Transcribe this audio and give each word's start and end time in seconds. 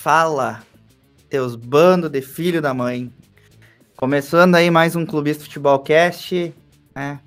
Fala, 0.00 0.60
teus 1.28 1.56
bandos 1.56 2.08
de 2.08 2.22
filho 2.22 2.62
da 2.62 2.72
mãe. 2.72 3.12
Começando 3.96 4.54
aí 4.54 4.70
mais 4.70 4.94
um 4.94 5.04
Clubista 5.04 5.42
Futebol 5.42 5.80
Cast, 5.80 6.54
né? 6.94 7.18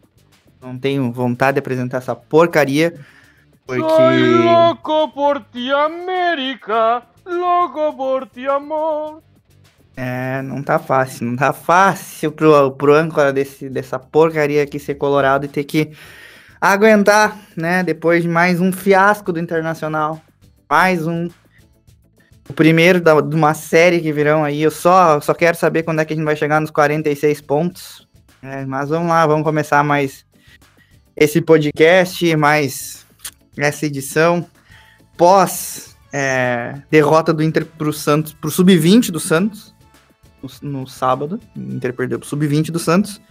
Não 0.62 0.80
tenho 0.80 1.12
vontade 1.12 1.56
de 1.56 1.60
apresentar 1.60 1.98
essa 1.98 2.16
porcaria, 2.16 2.98
porque... 3.68 3.82
Soy 3.82 4.46
loco 4.46 5.10
por 5.10 5.44
ti, 5.52 5.70
América. 5.70 7.04
Loco 7.26 7.94
por 7.94 8.26
ti, 8.30 8.48
amor. 8.48 9.22
É, 9.98 10.42
não 10.42 10.64
tá 10.64 10.80
fácil, 10.80 11.28
não 11.28 11.36
tá 11.36 11.52
fácil 11.52 12.32
pro, 12.32 12.72
pro 12.72 12.96
âncora 12.96 13.34
desse, 13.34 13.70
dessa 13.70 14.00
porcaria 14.00 14.64
aqui 14.64 14.80
ser 14.80 14.96
colorado 14.96 15.46
e 15.46 15.50
ter 15.50 15.66
que 15.66 15.92
aguentar, 16.62 17.38
né? 17.58 17.84
Depois 17.84 18.24
de 18.24 18.30
mais 18.30 18.62
um 18.62 18.72
fiasco 18.72 19.34
do 19.34 19.42
Internacional. 19.42 20.22
Mais 20.70 21.06
um. 21.06 21.28
O 22.50 22.54
primeiro 22.54 23.00
da, 23.00 23.22
de 23.22 23.36
uma 23.36 23.54
série 23.54 24.02
que 24.02 24.12
virão 24.12 24.44
aí. 24.44 24.62
Eu 24.62 24.72
só, 24.72 25.20
só 25.22 25.34
quero 25.34 25.58
saber 25.58 25.84
quando 25.84 26.00
é 26.00 26.06
que 26.06 26.14
a 26.14 26.16
gente 26.16 26.26
vai 26.26 26.36
chegar 26.36 26.60
nos 26.60 26.72
46 26.72 27.42
pontos. 27.42 28.08
É, 28.42 28.66
mas 28.66 28.90
vamos 28.90 29.10
lá, 29.10 29.26
vamos 29.28 29.44
começar 29.44 29.84
mais 29.84 30.26
esse 31.16 31.42
podcast, 31.42 32.36
mais 32.36 33.06
essa 33.58 33.86
edição. 33.86 34.46
Pós 35.16 35.96
é, 36.12 36.82
derrota 36.90 37.34
do 37.34 37.44
Inter 37.44 37.66
pro 37.66 37.94
Santos, 37.94 38.34
pro 38.34 38.52
Sub-20 38.52 39.12
do 39.12 39.20
Santos 39.20 39.74
no, 40.42 40.80
no 40.80 40.88
sábado. 40.88 41.40
O 41.56 41.60
Inter 41.60 41.94
perdeu 41.94 42.20
pro 42.20 42.28
Sub-20 42.28 42.72
do 42.72 42.80
Santos. 42.80 43.22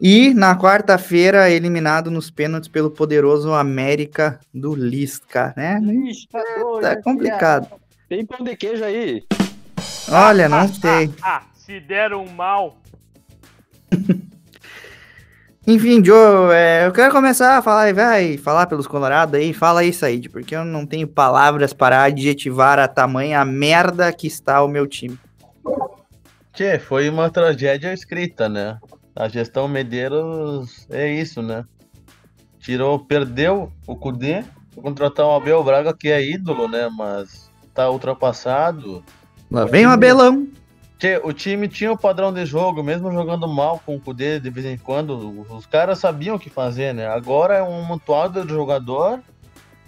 E 0.00 0.34
na 0.34 0.58
quarta-feira, 0.58 1.48
eliminado 1.48 2.10
nos 2.10 2.28
pênaltis 2.28 2.68
pelo 2.68 2.90
poderoso 2.90 3.52
América 3.52 4.40
do 4.52 4.74
Lisca, 4.74 5.54
né? 5.56 5.80
Ixi, 5.80 6.28
tá 6.28 6.42
Tá 6.80 6.92
aqui, 6.92 7.02
complicado. 7.02 7.68
Ah. 8.12 8.16
Tem 8.16 8.26
pão 8.26 8.44
de 8.44 8.54
queijo 8.54 8.84
aí? 8.84 9.24
Olha, 10.10 10.46
não 10.46 10.68
sei. 10.68 11.10
Ah, 11.22 11.44
se 11.54 11.80
deram 11.80 12.26
mal. 12.26 12.76
Enfim, 15.66 16.04
Joe, 16.04 16.52
é, 16.52 16.86
eu 16.86 16.92
quero 16.92 17.10
começar 17.12 17.56
a 17.56 17.62
falar, 17.62 17.94
vai 17.94 18.36
falar 18.36 18.66
pelos 18.66 18.86
Colorados 18.86 19.34
aí, 19.34 19.54
fala 19.54 19.80
aí, 19.80 19.92
Said, 19.92 20.28
porque 20.28 20.54
eu 20.56 20.64
não 20.64 20.84
tenho 20.84 21.06
palavras 21.08 21.72
para 21.72 22.02
adjetivar 22.02 22.78
a 22.78 22.88
tamanha 22.88 23.44
merda 23.44 24.12
que 24.12 24.26
está 24.26 24.62
o 24.62 24.68
meu 24.68 24.86
time. 24.86 25.18
Tchê, 26.52 26.78
foi 26.78 27.08
uma 27.08 27.30
tragédia 27.30 27.94
escrita, 27.94 28.48
né? 28.48 28.78
A 29.16 29.28
gestão 29.28 29.68
Medeiros 29.68 30.86
é 30.90 31.08
isso, 31.08 31.40
né? 31.40 31.64
Tirou, 32.58 32.98
perdeu 32.98 33.72
o 33.86 33.96
Cudê, 33.96 34.44
contratar 34.74 35.26
o 35.26 35.34
Abel 35.34 35.62
Braga, 35.64 35.96
que 35.96 36.08
é 36.08 36.22
ídolo, 36.22 36.68
né? 36.68 36.90
Mas 36.90 37.41
tá 37.74 37.90
ultrapassado. 37.90 39.02
Lá 39.50 39.64
vem 39.64 39.86
o 39.86 39.90
Abelão. 39.90 40.48
O 41.24 41.32
time 41.32 41.66
tinha 41.66 41.90
o 41.90 41.98
padrão 41.98 42.32
de 42.32 42.46
jogo, 42.46 42.80
mesmo 42.80 43.10
jogando 43.10 43.48
mal 43.48 43.82
com 43.84 43.96
o 43.96 44.00
Cudê 44.00 44.38
de 44.38 44.50
vez 44.50 44.64
em 44.66 44.78
quando, 44.78 45.44
os 45.50 45.66
caras 45.66 45.98
sabiam 45.98 46.36
o 46.36 46.38
que 46.38 46.48
fazer, 46.48 46.94
né? 46.94 47.08
Agora 47.08 47.56
é 47.56 47.62
um 47.62 47.82
montuado 47.82 48.44
de 48.44 48.52
jogador 48.52 49.18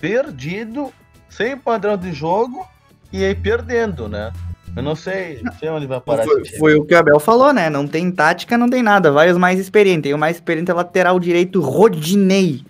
perdido, 0.01 0.93
sem 1.29 1.57
padrão 1.57 1.97
de 1.97 2.13
jogo 2.13 2.67
e 3.13 3.25
aí 3.25 3.35
perdendo, 3.35 4.09
né? 4.09 4.33
Eu 4.77 4.83
não 4.83 4.97
sei, 4.97 5.41
não 5.41 5.53
sei 5.53 5.69
onde 5.69 5.87
vai 5.87 6.01
parar 6.01 6.25
Foi, 6.25 6.45
foi 6.59 6.75
o 6.75 6.85
que 6.85 6.95
o 6.95 6.99
Abel 6.99 7.21
falou, 7.21 7.53
né? 7.53 7.71
Não 7.71 7.87
tem 7.87 8.11
tática, 8.11 8.59
não 8.59 8.69
tem 8.69 8.83
nada. 8.83 9.13
Vai 9.13 9.31
os 9.31 9.39
mais 9.39 9.61
experientes. 9.61 10.03
Tem 10.03 10.15
o 10.15 10.19
mais 10.19 10.37
experiente 10.37 10.71
é 10.71 10.75
lateral 10.75 11.21
direito, 11.21 11.61
Rodinei. 11.61 12.65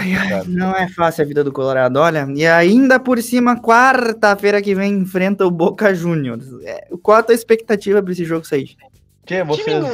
Ai, 0.00 0.14
ai, 0.14 0.44
não 0.46 0.74
é 0.74 0.88
fácil 0.88 1.24
a 1.24 1.26
vida 1.26 1.44
do 1.44 1.52
Colorado, 1.52 1.98
olha. 1.98 2.26
E 2.34 2.46
ainda 2.46 2.98
por 2.98 3.20
cima, 3.20 3.60
quarta-feira 3.60 4.62
que 4.62 4.74
vem, 4.74 4.94
enfrenta 4.94 5.46
o 5.46 5.50
Boca 5.50 5.94
Juniors. 5.94 6.46
É, 6.64 6.88
qual 7.02 7.18
a 7.18 7.22
tua 7.22 7.34
expectativa 7.34 8.02
pra 8.02 8.12
esse 8.12 8.24
jogo 8.24 8.46
sair? 8.46 8.76
Tchê, 9.26 9.44
vocês, 9.44 9.84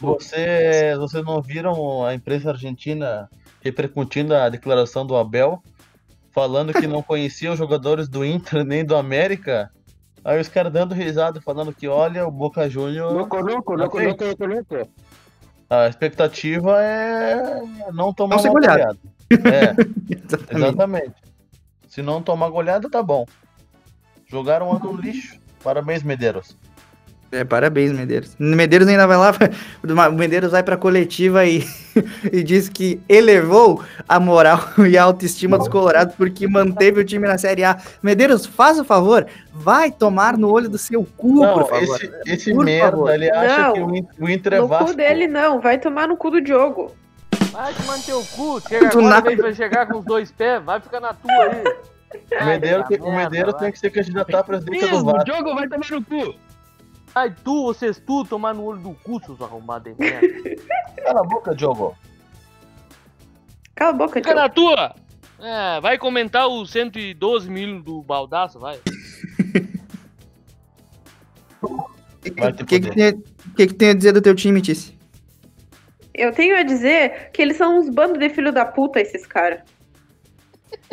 vocês, 0.00 0.98
vocês 0.98 1.24
não 1.24 1.42
viram 1.42 2.04
a 2.04 2.14
imprensa 2.14 2.50
argentina 2.50 3.28
repercutindo 3.62 4.34
a 4.34 4.48
declaração 4.48 5.06
do 5.06 5.14
Abel, 5.14 5.62
falando 6.32 6.72
que 6.72 6.86
não 6.86 7.02
conhecia 7.04 7.52
os 7.52 7.58
jogadores 7.58 8.08
do 8.08 8.24
Inter 8.24 8.64
nem 8.64 8.84
do 8.84 8.96
América? 8.96 9.70
Aí 10.24 10.40
os 10.40 10.48
caras 10.48 10.72
dando 10.72 10.94
risada, 10.94 11.40
falando 11.40 11.72
que 11.72 11.86
olha, 11.86 12.26
o 12.26 12.30
Boca 12.30 12.68
Juniors. 12.68 13.12
Louco, 13.12 13.36
louco, 13.36 13.74
louco, 13.74 13.98
louco, 14.00 14.24
louco, 14.24 14.46
louco. 14.46 14.88
A 15.70 15.86
expectativa 15.86 16.82
é 16.82 17.62
não 17.92 18.12
tomar 18.14 18.36
Não 18.36 18.42
uma 18.44 18.52
goleada. 18.52 18.96
É, 19.30 19.74
Exatamente. 20.10 20.56
exatamente. 20.56 21.14
Se 21.88 22.02
não 22.02 22.22
tomar 22.22 22.48
goleada, 22.50 22.88
tá 22.90 23.02
bom. 23.02 23.26
Jogaram 24.26 24.70
um 24.70 24.78
no 24.78 24.96
lixo. 25.00 25.38
Parabéns, 25.62 26.02
Medeiros. 26.02 26.56
É, 27.30 27.44
parabéns, 27.44 27.92
Medeiros. 27.92 28.34
Medeiros 28.38 28.88
ainda 28.88 29.06
vai 29.06 29.16
lá, 29.18 29.32
o 30.08 30.12
Medeiros 30.16 30.50
vai 30.52 30.62
pra 30.62 30.78
coletiva 30.78 31.44
e, 31.44 31.62
e 32.32 32.42
diz 32.42 32.70
que 32.70 32.98
elevou 33.06 33.82
a 34.08 34.18
moral 34.18 34.60
e 34.88 34.96
a 34.96 35.02
autoestima 35.02 35.58
dos 35.58 35.68
colorados 35.68 36.14
porque 36.14 36.46
manteve 36.48 37.00
o 37.00 37.04
time 37.04 37.28
na 37.28 37.36
Série 37.36 37.64
A. 37.64 37.76
Medeiros, 38.02 38.46
faz 38.46 38.78
o 38.78 38.84
favor, 38.84 39.26
vai 39.52 39.90
tomar 39.92 40.38
no 40.38 40.50
olho 40.50 40.70
do 40.70 40.78
seu 40.78 41.06
cu, 41.18 41.40
Não, 41.42 41.52
por 41.52 41.68
favor. 41.68 41.96
esse, 42.02 42.10
esse 42.26 42.54
Por 42.54 42.64
merda, 42.64 42.92
favor. 42.92 43.10
ele 43.14 43.30
acha 43.30 43.58
Não. 43.62 43.74
que 43.92 44.06
o 44.22 44.28
Inter 44.30 44.54
é 44.54 44.58
No 44.60 44.68
Vasco. 44.68 44.86
cu 44.86 44.94
dele 44.96 45.26
não, 45.28 45.60
vai 45.60 45.78
tomar 45.78 46.08
no 46.08 46.16
cu 46.16 46.30
do 46.30 46.40
Diogo. 46.40 46.94
Vai 47.52 47.74
te 47.74 47.82
manter 47.84 48.12
o 48.14 48.24
cu. 48.24 48.60
Chega 48.60 48.88
Do 48.88 48.98
agora, 49.00 49.20
nada. 49.36 49.54
chegar 49.54 49.86
com 49.86 49.98
os 49.98 50.04
dois 50.04 50.30
pés. 50.30 50.62
Vai 50.62 50.80
ficar 50.80 51.00
na 51.00 51.12
tua 51.14 51.32
aí. 51.32 51.64
O 52.40 52.44
Medeiros, 52.46 52.82
Ai, 52.82 52.88
tem- 52.98 53.00
o 53.06 53.10
Medeiros 53.14 53.30
merda, 53.52 53.58
tem 53.58 53.72
que 53.72 53.78
ser 53.78 53.90
candidato 53.90 54.34
a 54.34 54.42
presidente 54.44 54.80
do 54.80 54.86
Mesmo, 54.86 55.10
o 55.12 55.26
jogo 55.26 55.54
vai 55.54 55.68
tomar 55.68 55.90
no 55.90 56.04
cu. 56.04 56.34
Ai, 57.14 57.34
tu, 57.44 57.64
vocês 57.64 57.98
tu, 57.98 58.24
tomar 58.24 58.54
no 58.54 58.64
olho 58.64 58.80
do 58.80 58.92
cu, 58.94 59.20
seus 59.24 59.40
arrombados 59.42 59.92
de 59.94 59.98
merda. 59.98 60.26
Cala 61.02 61.20
a 61.20 61.24
boca, 61.24 61.54
Diogo. 61.54 61.96
Cala 63.74 63.90
a 63.90 63.92
boca, 63.92 64.14
Fica 64.14 64.30
Diogo. 64.34 64.40
na 64.40 64.48
tua. 64.48 64.94
É, 65.40 65.80
vai 65.80 65.98
comentar 65.98 66.48
os 66.48 66.70
112 66.70 67.48
mil 67.50 67.80
do 67.82 68.02
baldaço, 68.02 68.58
vai. 68.58 68.80
O 71.62 71.86
que, 72.20 72.30
que, 72.64 72.80
que, 72.80 72.90
tem, 72.90 73.10
o 73.10 73.54
que, 73.54 73.66
que 73.68 73.74
tem 73.74 73.90
a 73.90 73.94
dizer 73.94 74.12
do 74.12 74.20
teu 74.20 74.34
time, 74.34 74.60
Tice? 74.60 74.97
Eu 76.18 76.32
tenho 76.32 76.56
a 76.56 76.62
dizer 76.64 77.30
que 77.32 77.40
eles 77.40 77.56
são 77.56 77.78
uns 77.78 77.88
bandos 77.88 78.18
de 78.18 78.28
filho 78.28 78.50
da 78.52 78.64
puta, 78.64 79.00
esses 79.00 79.24
caras. 79.26 79.60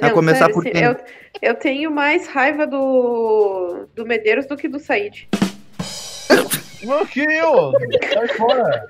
A 0.02 0.10
começar 0.12 0.50
por 0.52 0.62
se- 0.64 0.70
quem? 0.72 0.84
Eu, 0.84 0.96
eu 1.42 1.56
tenho 1.56 1.90
mais 1.90 2.28
raiva 2.28 2.68
do, 2.68 3.88
do 3.96 4.06
Medeiros 4.06 4.46
do 4.46 4.56
que 4.56 4.68
do 4.68 4.80
Said. 4.80 5.28
Bloqueio! 6.84 7.72
Sai 8.14 8.28
fora! 8.38 8.86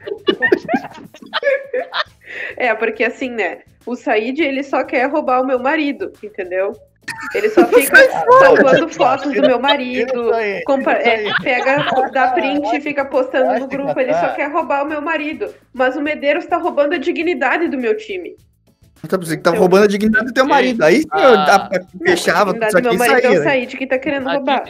É, 2.58 2.74
porque 2.76 3.04
assim, 3.04 3.30
né? 3.30 3.60
O 3.86 3.96
Said, 3.96 4.40
ele 4.42 4.64
só 4.64 4.84
quer 4.84 5.10
roubar 5.10 5.42
o 5.42 5.46
meu 5.48 5.60
marido, 5.60 6.12
entendeu? 6.22 6.74
Ele 7.34 7.50
só 7.50 7.66
fica 7.68 7.98
salvando 8.40 8.88
fotos 8.90 9.34
do 9.34 9.42
meu 9.42 9.60
marido, 9.60 10.34
aí, 10.34 10.63
é, 10.92 11.24
pega, 11.44 11.86
dá 12.12 12.30
print 12.30 12.75
e 12.75 12.81
fica 12.81 13.04
postando 13.06 13.60
no 13.60 13.68
grupo. 13.68 14.00
Ele 14.00 14.13
só 14.13 14.30
quer 14.30 14.52
roubar 14.52 14.84
o 14.84 14.88
meu 14.88 15.02
marido. 15.02 15.54
Mas 15.74 15.96
o 15.96 16.02
Medeiros 16.02 16.46
tá 16.46 16.57
roubando 16.57 16.94
a 16.94 16.98
dignidade 16.98 17.68
do 17.68 17.78
meu 17.78 17.96
time. 17.98 18.36
Tá, 19.07 19.18
você 19.18 19.38
que 19.38 19.44
tá 19.44 19.52
Seu- 19.52 19.60
roubando 19.60 19.84
a 19.84 19.88
dignidade 19.88 20.25
do 20.28 20.34
teu 20.34 20.46
marido. 20.46 20.84
Aí 20.84 21.02
eu 21.02 21.07
Ah. 21.12 21.69
fechava 22.06 22.54
dignidade 22.54 22.74
isso 22.74 22.78
do 22.78 22.81
meu 22.84 22.92
aqui 22.92 22.98
marido 22.98 23.25
é 23.28 23.30
o 23.30 23.34
saía. 23.34 23.40
né? 23.40 23.46
Said 23.52 23.78
que 23.78 23.88
tá 23.88 24.00
querendo 24.00 24.30
roubar. 24.30 24.63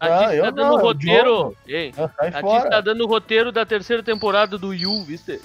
A 0.00 0.06
a 0.06 0.26
Ah, 0.28 0.34
eu 0.34 0.44
tá 0.44 0.50
não, 0.50 0.56
dando 0.56 0.72
é 0.72 0.78
o 0.78 0.82
roteiro. 0.82 1.56
Ei, 1.66 1.92
Ah, 1.96 2.10
a 2.20 2.40
fora! 2.40 2.70
tá 2.70 2.80
dando 2.80 3.04
o 3.04 3.06
roteiro 3.06 3.52
da 3.52 3.64
terceira 3.64 4.02
temporada 4.02 4.58
do 4.58 4.74
Yu, 4.74 5.04
viste? 5.04 5.40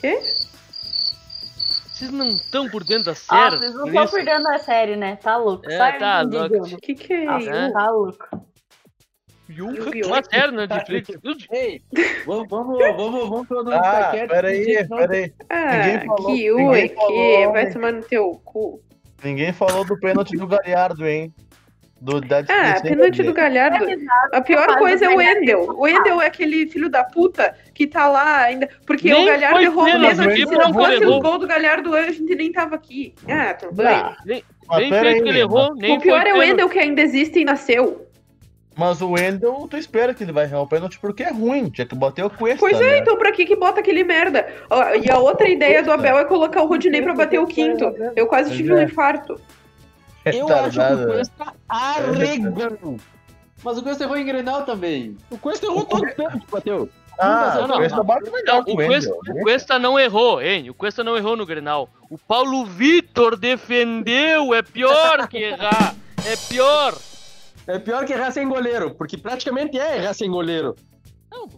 Quê? 0.00 0.18
Vocês 1.66 2.10
não 2.10 2.28
estão 2.30 2.68
por 2.68 2.82
dentro 2.84 3.04
da 3.04 3.12
Ah, 3.12 3.14
série? 3.14 3.56
vocês 3.58 3.74
não 3.74 3.80
por 3.82 3.88
estão 3.88 4.04
isso? 4.04 4.14
perdendo 4.14 4.48
a 4.48 4.58
série, 4.58 4.96
né? 4.96 5.16
Tá 5.16 5.36
louco. 5.36 5.70
É, 5.70 5.76
Sai 5.78 5.98
tá, 5.98 6.24
de 6.24 6.76
que 6.78 6.94
que 6.94 7.12
é 7.12 7.28
Ah, 7.28 7.38
isso? 7.38 7.50
é? 7.50 7.70
Tá 7.72 7.90
louco. 7.90 8.44
Yu-Gi-Oh! 9.48 10.06
Uma 10.08 10.22
série 10.24 10.52
na 10.52 10.66
Netflix. 10.66 11.10
Ei, 11.52 11.82
vamos, 12.26 12.48
vamos, 12.48 12.78
vamos, 12.78 13.28
vamos 13.28 13.48
todo 13.48 13.64
mundo 13.64 13.74
Ah, 13.74 14.08
quieto. 14.10 14.28
peraí, 14.30 14.88
peraí. 14.88 15.34
Ah, 15.50 15.76
Ninguém 15.76 16.06
falou- 16.06 16.26
que 16.34 16.52
ui, 16.52 16.62
ninguém 16.62 16.88
que 16.88 16.94
falou, 16.94 17.52
vai 17.52 17.64
né? 17.64 17.70
tomar 17.70 17.92
no 17.92 18.02
teu 18.02 18.30
cu. 18.44 18.82
Ninguém 19.22 19.52
falou 19.52 19.84
do 19.84 19.98
pênalti 20.00 20.36
do 20.36 20.46
Galhardo, 20.46 21.06
hein? 21.06 21.32
Do, 22.04 22.20
da 22.20 22.40
Ah, 22.40 22.82
pênalti 22.82 23.22
do 23.22 23.32
Galhardo. 23.32 23.86
A 24.30 24.42
pior 24.42 24.76
coisa 24.76 25.06
é 25.06 25.08
o 25.08 25.16
Wendel. 25.16 25.70
O 25.70 25.80
Wendel 25.84 26.20
é 26.20 26.26
aquele 26.26 26.66
filho 26.66 26.90
da 26.90 27.02
puta 27.02 27.56
que 27.72 27.86
tá 27.86 28.06
lá 28.06 28.42
ainda. 28.42 28.68
Porque 28.86 29.10
Nem 29.10 29.22
o 29.22 29.26
Galhardo 29.26 29.60
errou 29.60 29.84
pênalti, 29.86 30.16
pênalti. 30.16 30.46
Se 30.46 30.54
não 30.54 30.74
fosse 30.74 31.06
o 31.06 31.20
gol 31.20 31.38
do 31.38 31.46
Galhardo, 31.46 31.94
a 31.94 32.10
gente 32.10 32.34
nem 32.34 32.52
tava 32.52 32.74
aqui. 32.74 33.14
Ah, 33.26 33.54
tudo 33.54 33.72
bem. 33.76 33.86
Ah, 33.86 34.16
Nem, 34.26 34.44
nem 34.76 34.90
fez 34.90 35.22
que 35.22 35.28
ele 35.30 35.40
errou, 35.40 35.74
nem 35.74 35.96
o 35.96 36.00
pior 36.00 36.20
foi 36.20 36.30
é 36.30 36.34
o. 36.34 36.38
Wendel 36.40 36.68
que 36.68 36.78
ainda 36.78 37.00
existe 37.00 37.40
e 37.40 37.44
nasceu. 37.44 38.06
Mas 38.76 39.00
o 39.00 39.12
Wendel, 39.12 39.66
tu 39.70 39.76
espera 39.78 40.12
que 40.12 40.22
ele 40.24 40.32
vai 40.32 40.44
errar 40.44 40.60
o 40.60 40.66
pênalti 40.66 40.98
porque 40.98 41.22
é 41.22 41.30
ruim. 41.30 41.70
Tinha 41.70 41.86
que 41.86 41.94
bater 41.94 42.22
o 42.24 42.28
Cuesta, 42.28 42.60
Pois 42.60 42.78
é, 42.78 42.90
né? 42.90 42.98
então 42.98 43.16
pra 43.16 43.32
que 43.32 43.46
que 43.46 43.56
bota 43.56 43.80
aquele 43.80 44.04
merda? 44.04 44.46
E 45.02 45.10
a 45.10 45.16
outra 45.16 45.48
ideia 45.48 45.82
do 45.82 45.90
Abel 45.90 46.18
é 46.18 46.24
colocar 46.26 46.60
o 46.60 46.66
Rodinei 46.66 47.00
pra 47.00 47.14
bater 47.14 47.38
o 47.38 47.46
quinto. 47.46 47.84
Eu 48.14 48.26
quase 48.26 48.54
tive 48.54 48.74
um 48.74 48.78
é. 48.78 48.84
infarto. 48.84 49.40
Eu 50.32 50.48
acho 50.48 50.78
que 50.78 50.94
o. 50.94 51.06
Cuesta 51.06 51.54
arregou. 51.68 52.96
Mas 53.62 53.78
o 53.78 53.82
Cuesta 53.82 54.04
errou 54.04 54.16
em 54.16 54.24
Grenal 54.26 54.64
também. 54.64 55.16
O 55.30 55.38
Cuesta 55.38 55.66
errou 55.66 55.84
todo 55.84 56.04
o 56.04 56.14
tempo 56.14 56.40
que 56.40 56.50
bateu. 56.50 56.88
Ah, 57.18 57.58
Não, 57.60 57.68
não, 57.68 57.74
o 57.76 57.78
Cuesta 57.78 58.02
bate 58.02 58.28
o, 58.28 58.74
Cuesta, 58.74 59.14
o 59.14 59.40
Cuesta 59.42 59.78
não 59.78 59.98
errou, 59.98 60.42
hein? 60.42 60.68
O 60.68 60.74
Cuesta 60.74 61.04
não 61.04 61.16
errou 61.16 61.36
no 61.36 61.46
Grenal. 61.46 61.88
O 62.10 62.18
Paulo 62.18 62.64
Vitor 62.66 63.36
defendeu. 63.36 64.52
É 64.52 64.62
pior 64.62 65.28
que 65.28 65.38
errar. 65.38 65.94
É 66.26 66.36
pior. 66.48 66.94
É 67.66 67.78
pior 67.78 68.04
que 68.04 68.12
errar 68.12 68.30
sem 68.30 68.48
goleiro, 68.48 68.94
porque 68.94 69.16
praticamente 69.16 69.78
é 69.78 69.96
errar 69.98 70.12
sem 70.12 70.30
goleiro. 70.30 70.74
Não, 71.30 71.48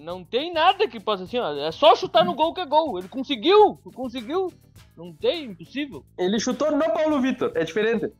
não 0.00 0.24
tem 0.24 0.52
nada 0.52 0.86
que 0.88 1.00
possa 1.00 1.24
assim, 1.24 1.38
ó. 1.38 1.54
É 1.56 1.72
só 1.72 1.94
chutar 1.94 2.24
no 2.24 2.34
gol 2.34 2.54
que 2.54 2.60
é 2.60 2.66
gol. 2.66 2.98
Ele 2.98 3.08
conseguiu, 3.08 3.78
conseguiu. 3.94 4.52
Não 4.96 5.12
tem, 5.12 5.44
impossível. 5.46 6.04
Ele 6.18 6.38
chutou 6.38 6.70
no 6.70 6.78
Paulo 6.92 7.20
Vitor, 7.20 7.52
é 7.54 7.64
diferente. 7.64 8.10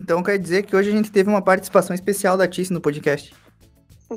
Então 0.00 0.22
quer 0.22 0.38
dizer 0.38 0.62
que 0.64 0.74
hoje 0.74 0.88
a 0.88 0.92
gente 0.92 1.10
teve 1.10 1.28
uma 1.28 1.42
participação 1.42 1.94
especial 1.94 2.36
da 2.36 2.48
Tice 2.48 2.72
no 2.72 2.80
podcast. 2.80 3.34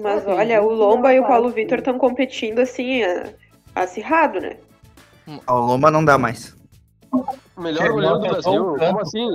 Mas 0.02 0.26
olha, 0.26 0.62
o 0.62 0.74
Lomba 0.74 1.14
e 1.14 1.20
o 1.20 1.28
Paulo 1.28 1.50
Vitor 1.50 1.80
estão 1.80 1.98
competindo 1.98 2.60
assim, 2.60 3.04
a- 3.04 3.34
acirrado, 3.76 4.40
né? 4.40 4.58
Ao 5.46 5.62
Lomba 5.62 5.92
não 5.92 6.04
dá 6.04 6.18
mais. 6.18 6.56
O 7.56 7.62
melhor 7.62 7.84
Que 7.84 7.90
goleiro 7.90 8.16
do 8.16 8.22
manda 8.22 8.34
Brasil. 8.34 8.76
Como 8.78 9.00
assim? 9.02 9.28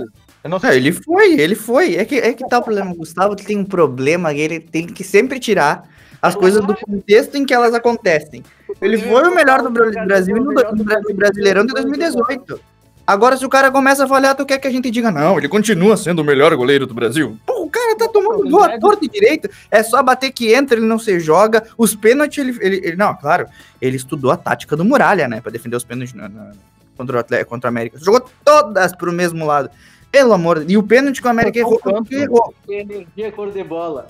Eu 0.45 0.51
não 0.51 0.59
ele 0.71 0.93
foi, 0.93 1.41
ele 1.41 1.55
foi. 1.55 1.97
É 1.97 2.05
que, 2.05 2.17
é 2.17 2.33
que 2.33 2.49
tá 2.49 2.59
o 2.59 2.63
problema. 2.63 2.93
O 2.93 2.97
Gustavo 2.97 3.37
tem 3.37 3.59
um 3.59 3.65
problema 3.65 4.33
que 4.33 4.41
ele 4.41 4.61
tem 4.61 4.87
que 4.87 5.05
sempre 5.05 5.39
tirar 5.39 5.89
as 6.21 6.35
coisas 6.35 6.65
do 6.65 6.75
contexto 6.77 7.37
em 7.37 7.45
que 7.47 7.55
elas 7.55 7.75
acontecem. 7.75 8.43
Ele 8.81 8.99
foi 8.99 9.29
o 9.29 9.35
melhor 9.35 9.63
do 9.63 9.71
Bra- 9.71 9.91
Brasil 10.05 10.37
no, 10.37 10.45
no 10.45 10.85
Bra- 10.85 11.01
no 11.01 11.15
Brasileirão 11.15 11.65
de 11.67 11.73
2018. 11.75 12.61
Agora, 13.07 13.37
se 13.39 13.47
o 13.47 13.49
cara 13.49 13.71
começa 13.71 14.05
a 14.05 14.09
falhar, 14.09 14.35
tu 14.37 14.45
quer 14.45 14.59
que 14.59 14.69
a 14.69 14.71
gente 14.71 14.91
diga, 14.91 15.11
não, 15.11 15.39
ele 15.39 15.49
continua 15.49 15.97
sendo 15.97 16.19
o 16.21 16.25
melhor 16.25 16.55
goleiro 16.55 16.87
do 16.87 16.93
Brasil. 16.93 17.39
Pô, 17.47 17.63
o 17.63 17.71
cara 17.71 17.97
tá 17.97 18.07
tomando 18.07 18.49
gol 18.51 18.63
à 18.63 18.79
torta 18.79 19.03
e 19.05 19.09
direito. 19.09 19.49
É 19.71 19.83
só 19.83 20.03
bater 20.03 20.31
que 20.31 20.53
entra, 20.53 20.77
ele 20.79 20.85
não 20.87 20.99
se 20.99 21.19
joga. 21.19 21.67
Os 21.79 21.95
pênaltis, 21.95 22.37
ele, 22.39 22.59
ele, 22.61 22.77
ele- 22.89 22.97
Não, 22.97 23.15
claro, 23.15 23.47
ele 23.81 23.97
estudou 23.97 24.31
a 24.31 24.37
tática 24.37 24.77
do 24.77 24.85
Muralha, 24.85 25.27
né? 25.27 25.41
Pra 25.41 25.51
defender 25.51 25.77
os 25.77 25.85
pênaltis 25.85 26.13
na- 26.13 26.29
na- 26.29 26.51
contra 26.99 27.17
o 27.17 27.21
Atlético, 27.21 27.49
contra 27.51 27.69
o 27.69 27.71
América. 27.73 27.99
Jogou 27.99 28.23
todas 28.45 28.95
pro 28.95 29.11
mesmo 29.11 29.47
lado. 29.47 29.71
Pelo 30.13 30.35
amor 30.35 30.63
de 30.65 30.75
E 30.75 30.77
o 30.77 30.83
pênalti 30.83 31.23
que 31.23 31.27
o 31.27 31.31
América 31.31 31.59
errou, 31.61 31.81
errou. 32.11 32.55
Energia 32.69 33.33
cor 33.33 33.51
de 33.51 33.63
bola. 33.65 34.07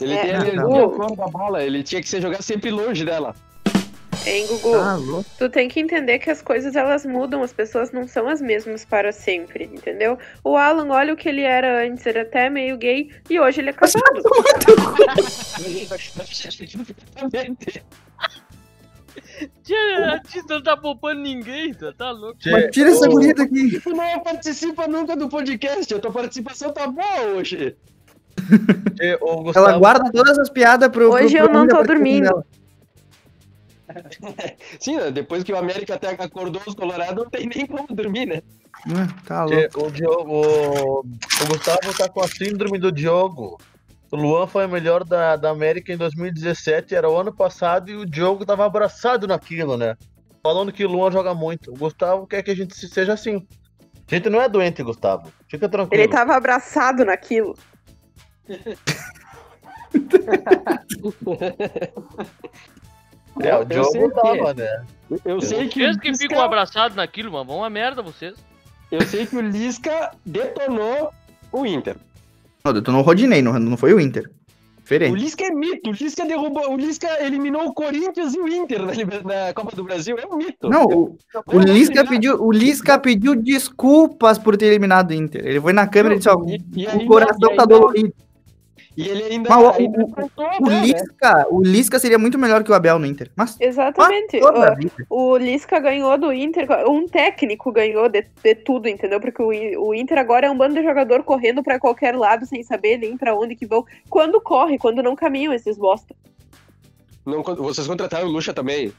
Ele 0.00 0.14
É, 0.14 0.22
tem 0.22 0.30
a 0.30 0.38
não, 0.38 0.46
energia 0.46 0.62
não. 0.82 0.90
cor 0.90 1.16
da 1.16 1.26
bola, 1.26 1.62
ele 1.62 1.82
tinha 1.82 2.00
que 2.00 2.08
ser 2.08 2.20
jogar 2.20 2.42
sempre 2.42 2.70
longe 2.70 3.04
dela. 3.04 3.34
Hein, 4.26 4.46
Gugu? 4.48 4.74
Ah, 4.74 4.96
louco. 4.96 5.30
Tu 5.38 5.48
tem 5.48 5.66
que 5.66 5.80
entender 5.80 6.18
que 6.18 6.28
as 6.30 6.42
coisas 6.42 6.76
elas 6.76 7.06
mudam, 7.06 7.42
as 7.42 7.54
pessoas 7.54 7.90
não 7.90 8.06
são 8.06 8.28
as 8.28 8.40
mesmas 8.42 8.84
para 8.84 9.12
sempre, 9.12 9.64
entendeu? 9.64 10.18
O 10.44 10.56
Alan, 10.58 10.88
olha 10.90 11.14
o 11.14 11.16
que 11.16 11.26
ele 11.26 11.40
era 11.40 11.86
antes, 11.86 12.04
era 12.06 12.20
até 12.22 12.50
meio 12.50 12.76
gay, 12.76 13.10
e 13.30 13.40
hoje 13.40 13.60
ele 13.62 13.70
é 13.70 13.72
casado. 13.72 14.22
Tia, 19.64 20.12
a 20.14 20.20
Tista 20.20 20.54
não 20.54 20.62
tá 20.62 20.76
poupando 20.76 21.20
ninguém, 21.22 21.72
tá, 21.72 21.92
tá 21.92 22.10
louco. 22.10 22.38
Mas 22.46 22.70
tira 22.72 22.90
essa 22.90 23.08
guria 23.08 23.34
daqui. 23.34 23.80
Tu 23.80 23.90
não 23.90 24.20
participa 24.20 24.86
nunca 24.86 25.16
do 25.16 25.28
podcast, 25.28 25.94
a 25.94 25.98
tua 25.98 26.12
participação 26.12 26.72
tá 26.72 26.86
boa 26.86 27.22
hoje. 27.34 27.74
Gustavo, 29.42 29.68
Ela 29.68 29.78
guarda 29.78 30.10
todas 30.12 30.38
as 30.38 30.48
piadas 30.48 30.88
pro. 30.88 31.10
Hoje 31.12 31.36
pro 31.36 31.46
eu 31.46 31.52
não 31.52 31.66
tô 31.66 31.82
dormindo. 31.82 32.44
Sim, 34.78 34.98
depois 35.12 35.42
que 35.42 35.52
o 35.52 35.56
América 35.56 35.94
até 35.94 36.08
acordou 36.10 36.62
os 36.66 36.74
Colorados, 36.74 37.24
não 37.24 37.30
tem 37.30 37.48
nem 37.54 37.66
como 37.66 37.86
dormir, 37.88 38.26
né? 38.26 38.42
Tá 39.26 39.44
louco. 39.44 39.86
O, 39.86 39.90
Diogo, 39.90 40.32
o, 40.32 41.00
o 41.00 41.46
Gustavo 41.48 41.96
tá 41.96 42.08
com 42.08 42.22
a 42.22 42.28
síndrome 42.28 42.78
do 42.78 42.92
Diogo. 42.92 43.58
O 44.12 44.16
Luan 44.16 44.46
foi 44.46 44.66
o 44.66 44.68
melhor 44.68 45.04
da, 45.04 45.36
da 45.36 45.50
América 45.50 45.92
em 45.92 45.96
2017, 45.96 46.94
era 46.94 47.08
o 47.08 47.16
ano 47.16 47.32
passado, 47.32 47.90
e 47.90 47.96
o 47.96 48.06
Diogo 48.06 48.44
tava 48.44 48.64
abraçado 48.64 49.26
naquilo, 49.26 49.76
né? 49.76 49.96
Falando 50.42 50.72
que 50.72 50.84
o 50.84 50.88
Luan 50.88 51.10
joga 51.12 51.34
muito. 51.34 51.70
O 51.72 51.76
Gustavo 51.76 52.26
quer 52.26 52.42
que 52.42 52.50
a 52.50 52.56
gente 52.56 52.74
se- 52.76 52.88
seja 52.88 53.12
assim. 53.12 53.46
A 54.10 54.14
gente 54.14 54.28
não 54.28 54.40
é 54.40 54.48
doente, 54.48 54.82
Gustavo. 54.82 55.32
Fica 55.48 55.68
tranquilo. 55.68 56.02
Ele 56.02 56.10
tava 56.10 56.34
abraçado 56.34 57.04
naquilo. 57.04 57.54
É, 63.40 63.56
o 63.56 63.60
Eu 63.60 63.64
Diogo 63.64 63.90
sei 63.92 64.08
que- 64.08 64.14
tava, 64.14 64.54
né? 64.54 64.84
Eu 65.24 65.40
sei 65.40 65.68
que, 65.68 65.80
Vocês 65.80 65.96
o 65.96 66.00
que 66.00 66.08
Lisca, 66.10 66.28
ficam 66.28 66.42
abraçados 66.42 66.96
naquilo, 66.96 67.32
mano, 67.32 67.44
vão 67.46 67.58
uma 67.58 67.70
merda 67.70 68.02
vocês. 68.02 68.34
eu 68.90 69.00
sei 69.02 69.26
que 69.26 69.36
o 69.36 69.40
Lisca 69.40 70.10
detonou 70.26 71.10
o 71.52 71.64
Inter. 71.64 71.96
Não, 72.64 72.72
detonou 72.72 73.00
o 73.00 73.04
Rodinei, 73.04 73.40
não, 73.40 73.58
não 73.58 73.76
foi 73.76 73.94
o 73.94 74.00
Inter. 74.00 74.24
O 74.28 74.82
Diferente. 74.92 75.20
Lisca 75.20 75.44
é 75.44 75.50
mito, 75.50 75.90
o 75.90 75.92
Lisca 75.92 76.26
derrubou, 76.26 76.72
o 76.72 76.76
Lisca 76.76 77.06
eliminou 77.24 77.64
o 77.68 77.72
Corinthians 77.72 78.34
e 78.34 78.40
o 78.40 78.48
Inter 78.48 78.80
na, 79.24 79.54
Copa 79.54 79.74
do 79.76 79.84
Brasil, 79.84 80.16
é 80.18 80.26
um 80.26 80.36
mito. 80.36 80.68
Não, 80.68 80.84
o, 80.84 81.16
o 81.46 81.58
Lisca 81.60 82.04
pediu, 82.04 82.42
o 82.42 82.50
Lisca 82.50 82.98
pediu 82.98 83.36
desculpas 83.36 84.36
por 84.36 84.56
ter 84.56 84.66
eliminado 84.66 85.10
o 85.10 85.14
Inter. 85.14 85.46
Ele 85.46 85.60
foi 85.60 85.72
na 85.72 85.86
câmera 85.86 86.16
e 86.16 86.18
disse, 86.18 86.28
ó, 86.28 86.42
E- 86.44 86.60
e 86.76 86.86
o 86.86 86.90
ainda- 86.90 87.06
coração 87.06 87.52
e 87.52 87.56
tá 87.56 87.62
ainda- 87.62 87.66
dolorido. 87.66 88.12
E 88.96 89.08
ele 89.08 89.22
ainda, 89.22 89.48
Mas 89.48 89.62
o- 89.62 89.70
ainda 89.70 90.04
o- 90.04 90.10
O 90.64 90.68
né, 90.68 90.80
né? 90.80 90.80
Lisca, 90.82 91.46
o 91.48 91.62
Lisca 91.62 91.98
seria 91.98 92.18
muito 92.18 92.36
melhor 92.38 92.62
que 92.64 92.70
o 92.70 92.74
Abel 92.74 92.98
no 92.98 93.06
Inter. 93.06 93.30
Mas 93.36 93.56
Exatamente. 93.60 94.40
Ó, 94.42 94.74
vida. 94.74 94.92
O 95.08 95.36
Lisca 95.36 95.78
ganhou 95.78 96.18
do 96.18 96.32
Inter, 96.32 96.66
um 96.88 97.06
técnico 97.06 97.70
ganhou 97.72 98.08
de, 98.08 98.26
de 98.42 98.54
tudo, 98.56 98.88
entendeu? 98.88 99.20
Porque 99.20 99.40
o, 99.42 99.48
o 99.88 99.94
Inter 99.94 100.18
agora 100.18 100.48
é 100.48 100.50
um 100.50 100.56
bando 100.58 100.74
de 100.74 100.82
jogador 100.82 101.22
correndo 101.22 101.62
pra 101.62 101.78
qualquer 101.78 102.16
lado 102.16 102.44
sem 102.46 102.62
saber 102.64 102.98
nem 102.98 103.16
pra 103.16 103.34
onde 103.34 103.54
que 103.54 103.64
vão. 103.66 103.84
Quando 104.08 104.40
corre, 104.40 104.76
quando 104.76 105.02
não 105.02 105.14
caminham 105.14 105.52
esses 105.54 105.78
bosta. 105.78 106.14
Não, 107.24 107.42
vocês 107.42 107.86
contrataram 107.86 108.26
o 108.26 108.30
Lucha 108.30 108.52
também. 108.52 108.92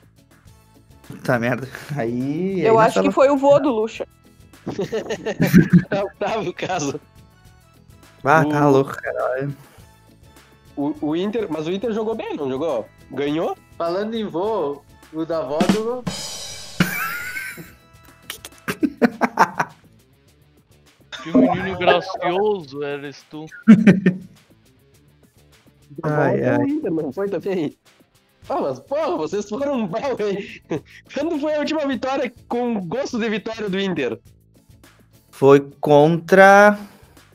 Puta 1.08 1.38
merda. 1.38 1.68
Aí. 1.98 2.62
Eu 2.62 2.80
aí 2.80 2.88
acho 2.88 3.00
nós 3.00 3.08
que 3.10 3.14
foi 3.14 3.30
o 3.30 3.36
vô 3.38 3.60
do 3.60 3.70
Lucha. 3.70 4.08
Tava 6.18 6.42
o 6.50 6.54
caso. 6.54 7.00
tava- 8.24 8.42
Ah, 8.42 8.46
tá 8.46 8.68
o- 8.68 8.72
louco, 8.72 8.94
cara. 8.96 9.50
O, 10.82 10.96
o 11.10 11.16
Inter, 11.16 11.46
mas 11.48 11.68
o 11.68 11.72
Inter 11.72 11.94
jogou 11.94 12.16
bem, 12.16 12.36
não 12.36 12.50
jogou? 12.50 12.88
Ganhou? 13.12 13.56
Falando 13.78 14.16
em 14.16 14.26
voo, 14.26 14.84
o 15.14 15.24
da 15.24 15.38
avó 15.38 15.60
do. 15.60 16.04
Que 21.22 21.38
menino 21.38 21.78
gracioso 21.78 22.82
eres 22.84 23.24
tu. 23.30 23.46
Ai, 26.02 26.44
ai. 26.44 26.58
o 26.58 26.68
Inter, 26.68 26.92
não 26.92 27.14
foi 27.14 27.30
também? 27.30 27.78
Ah, 28.50 28.60
mas 28.60 28.80
porra, 28.80 29.18
vocês 29.18 29.48
foram 29.48 29.88
mal, 29.88 30.18
hein? 30.20 30.64
Quando 31.14 31.40
foi 31.40 31.54
a 31.54 31.60
última 31.60 31.86
vitória 31.86 32.34
com 32.48 32.88
gosto 32.88 33.20
de 33.20 33.30
vitória 33.30 33.70
do 33.70 33.80
Inter? 33.80 34.20
Foi 35.30 35.60
contra. 35.80 36.76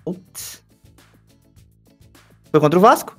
Putz. 0.04 0.64
Foi 2.50 2.60
contra 2.60 2.76
o 2.76 2.82
Vasco. 2.82 3.15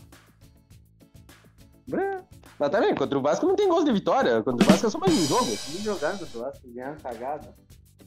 Mas 2.60 2.72
tá 2.72 2.80
vendo, 2.80 2.96
contra 2.96 3.18
o 3.18 3.22
Vasco 3.22 3.46
não 3.46 3.56
tem 3.56 3.68
gosto 3.68 3.86
de 3.86 3.94
vitória. 3.94 4.42
Contra 4.42 4.66
o 4.66 4.70
Vasco 4.70 4.88
é 4.88 4.90
só 4.90 4.98
mais 4.98 5.14
um 5.14 5.28
jogo. 5.28 5.58
Nem 5.74 5.84
jogando 5.84 6.26
do 6.26 6.40
Vasco, 6.40 6.68
ganharam 6.68 6.98
cagada. 6.98 7.54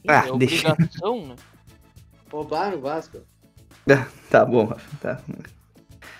Ah, 0.08 0.26
é 0.26 0.36
deixa. 0.36 0.72
obrigação, 0.72 1.26
né? 1.26 1.36
Roubaram 2.30 2.78
o 2.78 2.80
Vasco. 2.80 3.18
Tá 4.30 4.44
bom, 4.44 4.64
Rafa, 4.64 4.96
tá. 5.00 5.20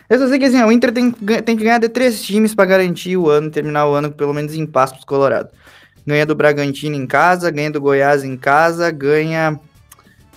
Eu 0.09 0.19
só 0.19 0.29
sei 0.29 0.39
que 0.39 0.45
assim, 0.45 0.61
o 0.61 0.73
Inter 0.73 0.93
tem, 0.93 1.13
tem 1.13 1.57
que 1.57 1.63
ganhar 1.63 1.79
de 1.79 1.89
três 1.89 2.21
times 2.23 2.53
pra 2.53 2.65
garantir 2.65 3.17
o 3.17 3.29
ano, 3.29 3.51
terminar 3.51 3.87
o 3.87 3.95
ano 3.95 4.11
pelo 4.11 4.35
menos 4.35 4.55
em 4.55 4.67
paz 4.67 4.91
pros 4.91 5.05
Colorado. 5.05 5.51
Ganha 6.05 6.27
do 6.27 6.35
Bragantino 6.35 6.97
em 6.97 7.07
casa, 7.07 7.51
ganha 7.51 7.71
do 7.71 7.81
Goiás 7.81 8.25
em 8.25 8.37
casa, 8.37 8.91
ganha 8.91 9.61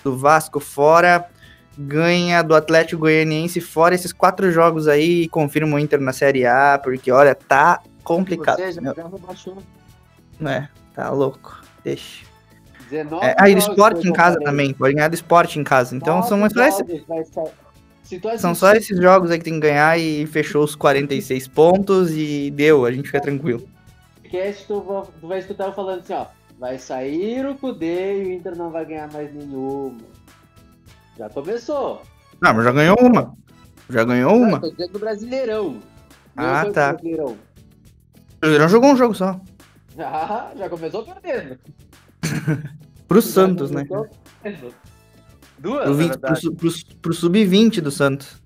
do 0.04 0.16
Vasco 0.16 0.60
fora 0.60 1.28
ganha 1.76 2.42
do 2.42 2.54
Atlético 2.54 3.00
Goianiense 3.00 3.60
fora 3.60 3.94
esses 3.94 4.12
quatro 4.12 4.50
jogos 4.52 4.86
aí 4.88 5.22
e 5.22 5.28
confirma 5.28 5.76
o 5.76 5.78
Inter 5.78 6.00
na 6.00 6.12
Série 6.12 6.46
A, 6.46 6.78
porque 6.82 7.10
olha, 7.10 7.34
tá 7.34 7.80
complicado. 8.02 8.58
Ou 8.60 8.64
seja, 8.66 8.80
rebaixou. 8.80 9.58
é, 10.46 10.68
tá 10.94 11.10
louco. 11.10 11.62
Deixa. 11.82 12.24
19 12.90 13.24
É, 13.26 13.34
aí 13.38 13.54
do 13.54 13.58
esporte 13.60 14.06
em 14.08 14.12
casa 14.12 14.38
também, 14.40 14.72
pode 14.72 14.94
ganhar 14.94 15.08
do 15.08 15.14
esporte 15.14 15.58
em 15.58 15.64
casa. 15.64 15.96
Então 15.96 16.16
Nove 16.16 16.28
são 16.28 16.50
só, 16.50 16.66
esses, 16.66 18.40
são 18.40 18.54
só 18.54 18.72
esses 18.72 18.98
jogos 18.98 19.30
aí 19.30 19.38
que 19.38 19.44
tem 19.44 19.54
que 19.54 19.60
ganhar 19.60 19.98
e 19.98 20.26
fechou 20.26 20.62
os 20.64 20.74
46 20.74 21.48
pontos 21.48 22.12
e 22.12 22.50
deu, 22.50 22.84
a 22.84 22.92
gente 22.92 23.06
fica 23.06 23.20
tranquilo. 23.20 23.66
tu, 24.66 24.80
va- 24.82 25.06
tu 25.20 25.26
vai 25.28 25.38
escutar 25.38 25.66
eu 25.66 25.72
falando 25.72 26.00
assim, 26.00 26.12
ó. 26.12 26.26
Vai 26.58 26.78
sair 26.78 27.44
o 27.46 27.54
Cudê 27.56 28.22
e 28.22 28.26
o 28.26 28.32
Inter 28.32 28.56
não 28.56 28.70
vai 28.70 28.84
ganhar 28.84 29.12
mais 29.12 29.32
nenhuma. 29.34 29.98
Já 31.16 31.30
começou. 31.30 32.02
Não, 32.40 32.54
mas 32.54 32.64
já 32.64 32.72
ganhou 32.72 32.96
uma. 33.00 33.34
Já 33.88 34.04
ganhou 34.04 34.36
uma. 34.36 34.60
tô 34.60 34.70
dizendo 34.70 34.92
do 34.92 34.98
Brasileirão. 34.98 35.80
Ah, 36.36 36.62
foi 36.62 36.72
tá. 36.72 36.92
Brasileirão. 36.92 37.26
O 37.32 37.36
Brasileirão 38.40 38.68
jogou 38.68 38.90
um 38.90 38.96
jogo 38.96 39.14
só. 39.14 39.40
Já, 39.96 40.52
já 40.56 40.68
começou 40.68 41.04
perdendo. 41.04 41.58
Pro 43.06 43.20
Já 43.20 43.28
Santos, 43.28 43.70
né? 43.70 43.84
perdendo. 44.42 44.74
Duas, 45.58 45.84
Pro, 45.84 45.94
na 45.94 45.96
20 45.96 46.18
pro, 46.18 46.54
pro, 46.56 46.70
pro 47.00 47.14
sub-20 47.14 47.80
do 47.80 47.90
Santos. 47.90 48.42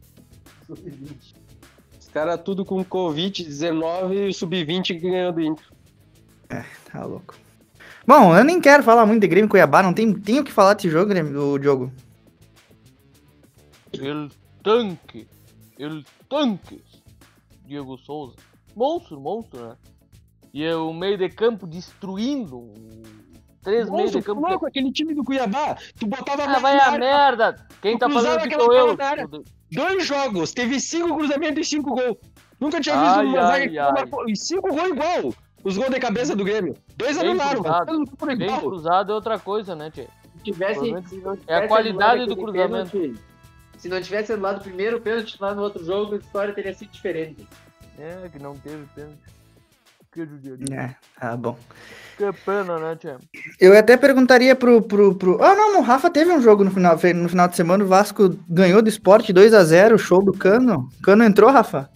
Os 0.68 2.08
caras 2.12 2.40
tudo 2.44 2.64
com 2.64 2.84
Covid-19 2.84 4.12
e 4.12 4.28
o 4.28 4.34
sub-20 4.34 4.86
que 4.86 5.10
ganhou 5.10 5.32
do 5.32 5.40
Inter. 5.40 5.64
Tá 6.92 7.04
louco. 7.04 7.34
Bom, 8.06 8.36
eu 8.36 8.44
nem 8.44 8.60
quero 8.60 8.82
falar 8.82 9.04
muito 9.04 9.20
de 9.20 9.28
Grêmio 9.28 9.50
Cuiabá, 9.50 9.82
não 9.82 9.92
tem, 9.92 10.12
tem 10.12 10.40
o 10.40 10.44
que 10.44 10.52
falar 10.52 10.74
desse 10.74 10.88
jogo, 10.88 11.10
Grêmio, 11.10 11.32
do 11.32 11.58
Diogo. 11.58 11.92
El 13.92 14.30
tanque. 14.62 15.28
El 15.78 16.04
tanque. 16.28 16.82
Diego 17.66 17.96
Souza. 17.98 18.36
Monstro, 18.74 19.20
monstro, 19.20 19.68
né? 19.68 19.76
E 20.52 20.64
é 20.64 20.74
o 20.74 20.92
meio 20.92 21.18
de 21.18 21.28
campo 21.28 21.66
destruindo. 21.66 22.72
Três 23.62 23.90
meios 23.90 24.12
de 24.12 24.22
campo. 24.22 24.40
louco, 24.46 24.66
aquele 24.66 24.90
time 24.92 25.14
do 25.14 25.22
Cuiabá, 25.24 25.76
tu 25.98 26.06
botava 26.06 26.44
Ah, 26.44 26.58
vai 26.58 26.78
a 26.78 26.92
merda! 26.92 27.66
Quem 27.82 27.98
tá 27.98 28.08
falando 28.08 28.38
aqui 28.38 28.54
sou 28.54 28.72
eu. 28.72 28.96
Dois 29.70 30.06
jogos, 30.06 30.52
teve 30.52 30.80
cinco 30.80 31.16
cruzamentos 31.16 31.66
e 31.66 31.70
cinco 31.70 31.90
gols. 31.94 32.16
Nunca 32.58 32.80
tinha 32.80 32.96
visto 32.96 33.18
Ai, 33.18 33.26
uma 33.26 33.40
ai, 33.40 33.68
zaga 33.68 33.84
ai. 33.86 33.92
marcou- 33.92 34.28
e 34.28 34.36
cinco 34.36 34.68
gols 34.74 34.88
igual. 34.88 35.34
Os 35.64 35.76
gols 35.76 35.90
de 35.90 36.00
cabeça 36.00 36.34
do 36.34 36.44
Grêmio. 36.44 36.74
Dois 36.96 37.18
Bem 37.18 37.30
anularam, 37.30 37.62
Bem 38.38 38.60
cruzado 38.60 39.12
é 39.12 39.14
outra 39.14 39.38
coisa, 39.38 39.74
né, 39.76 39.90
Tchê? 39.90 40.06
Se 40.36 40.42
tivesse, 40.44 40.80
se 41.08 41.16
não 41.18 41.32
é 41.32 41.32
a 41.32 41.36
tivesse 41.36 41.68
qualidade 41.68 42.26
do 42.26 42.36
cruzamento. 42.36 42.90
pênalti, 42.92 43.20
se 43.78 43.88
não 43.88 44.00
tivesse 44.00 44.32
anulado 44.32 44.58
o 44.58 44.64
primeiro 44.64 45.00
pênalti 45.00 45.36
lá 45.40 45.54
no 45.54 45.62
outro 45.62 45.84
jogo, 45.84 46.14
a 46.14 46.18
história 46.18 46.52
teria 46.52 46.74
sido 46.74 46.90
diferente. 46.90 47.46
É, 47.98 48.28
que 48.28 48.38
não 48.38 48.54
teve 48.56 48.84
pênalti. 48.94 49.18
Que 50.12 50.24
judiaria. 50.26 50.74
É, 50.74 50.96
tá 51.20 51.36
bom. 51.36 51.56
Que 52.16 52.32
pena, 52.44 52.78
né, 52.78 52.96
Tchê? 52.96 53.16
Eu 53.60 53.76
até 53.78 53.96
perguntaria 53.96 54.56
pro, 54.56 54.82
pro, 54.82 55.14
pro. 55.14 55.42
Ah, 55.42 55.54
não, 55.54 55.78
o 55.78 55.82
Rafa 55.82 56.10
teve 56.10 56.32
um 56.32 56.40
jogo 56.40 56.64
no 56.64 56.70
final, 56.70 56.98
no 57.14 57.28
final 57.28 57.48
de 57.48 57.56
semana. 57.56 57.84
O 57.84 57.86
Vasco 57.86 58.36
ganhou 58.48 58.82
do 58.82 58.88
esporte 58.88 59.32
2x0, 59.32 59.98
show 59.98 60.24
do 60.24 60.32
Cano. 60.32 60.88
Cano 61.02 61.22
entrou, 61.22 61.50
Rafa? 61.50 61.90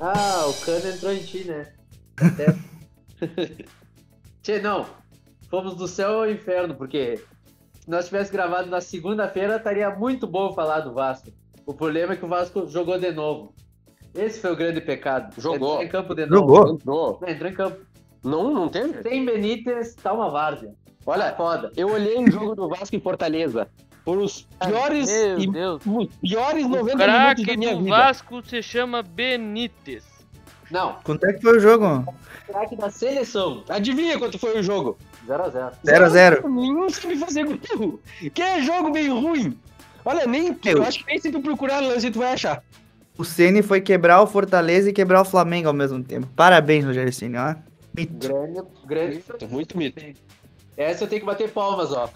Ah, 0.00 0.46
o 0.46 0.54
Cano 0.64 0.88
entrou 0.88 1.12
em 1.12 1.22
ti, 1.22 1.44
né? 1.44 1.66
Até... 2.16 2.56
Tchê, 4.42 4.60
não. 4.60 4.86
Fomos 5.50 5.74
do 5.74 5.88
céu 5.88 6.20
ao 6.20 6.30
inferno, 6.30 6.74
porque 6.74 7.20
nós 7.88 8.06
tivéssemos 8.06 8.30
gravado 8.30 8.68
na 8.70 8.80
segunda-feira, 8.80 9.56
estaria 9.56 9.90
muito 9.90 10.26
bom 10.26 10.52
falar 10.52 10.80
do 10.80 10.92
Vasco. 10.92 11.30
O 11.66 11.72
problema 11.74 12.12
é 12.12 12.16
que 12.16 12.24
o 12.24 12.28
Vasco 12.28 12.66
jogou 12.68 12.98
de 12.98 13.10
novo. 13.12 13.54
Esse 14.14 14.40
foi 14.40 14.52
o 14.52 14.56
grande 14.56 14.80
pecado. 14.80 15.32
Jogou. 15.40 15.74
Entrou 15.74 15.82
em 15.82 15.88
campo 15.88 16.14
de 16.14 16.26
novo. 16.26 16.36
Jogou. 16.56 16.74
Entrou. 16.74 17.18
Não, 17.20 17.28
entrou 17.28 17.50
em 17.50 17.54
campo. 17.54 17.76
Não, 18.24 18.52
não 18.52 18.68
teve? 18.68 19.02
Sem 19.02 19.24
Benítez, 19.24 19.94
tá 19.94 20.12
uma 20.12 20.30
várzea. 20.30 20.74
Olha, 21.06 21.30
Tá 21.30 21.36
foda. 21.36 21.72
eu 21.76 21.90
olhei 21.90 22.18
o 22.22 22.30
jogo 22.30 22.54
do 22.54 22.68
Vasco 22.68 22.94
em 22.94 23.00
Fortaleza. 23.00 23.68
Foram 24.04 24.24
os 24.24 24.42
piores, 24.64 25.08
Meu 25.48 25.78
e, 25.78 25.88
os 26.04 26.14
piores 26.20 26.64
O 26.64 26.68
90 26.68 27.06
minutos 27.06 27.44
da 27.46 27.56
minha 27.56 27.74
do 27.76 27.84
vida. 27.84 27.96
Vasco 27.96 28.42
se 28.46 28.62
chama 28.62 29.02
Benítez. 29.02 30.04
Não, 30.70 30.96
Quanto 31.04 31.24
é 31.24 31.32
que 31.32 31.40
foi 31.40 31.56
o 31.56 31.60
jogo? 31.60 32.04
craque 32.46 32.76
da 32.76 32.90
seleção. 32.90 33.62
Adivinha 33.68 34.18
quanto 34.18 34.38
foi 34.38 34.58
o 34.58 34.62
jogo? 34.62 34.98
0x0. 35.28 35.72
0x0. 35.84 36.48
Nenhum 36.48 36.88
sabe 36.90 37.16
fazer 37.18 37.44
gol. 37.44 38.00
Que 38.32 38.42
é 38.42 38.62
jogo 38.62 38.90
bem 38.90 39.08
ruim. 39.08 39.58
Olha, 40.04 40.26
nem 40.26 40.56
Eu- 40.64 40.78
eu 40.78 40.82
acho 40.82 41.00
que 41.00 41.06
nem 41.06 41.20
se 41.20 41.30
tu 41.30 41.40
procurar 41.40 41.80
lance 41.80 42.10
tu 42.10 42.18
vai 42.20 42.32
achar. 42.32 42.62
O 43.18 43.24
Ceni 43.24 43.62
foi 43.62 43.80
quebrar 43.80 44.22
o 44.22 44.26
Fortaleza 44.26 44.88
e 44.88 44.92
quebrar 44.92 45.20
o 45.20 45.24
Flamengo 45.24 45.68
ao 45.68 45.74
mesmo 45.74 46.02
tempo. 46.02 46.26
Parabéns, 46.36 46.84
Rogério 46.84 47.12
Ceni, 47.12 47.36
ó. 47.36 47.54
Mito. 47.96 48.28
Grande, 48.28 48.62
grande. 48.86 49.22
Muito 49.50 49.76
mito. 49.76 50.00
Essa 50.76 51.04
eu 51.04 51.08
tenho 51.08 51.20
que 51.22 51.26
bater 51.26 51.50
palmas, 51.50 51.92
ó. 51.92 52.08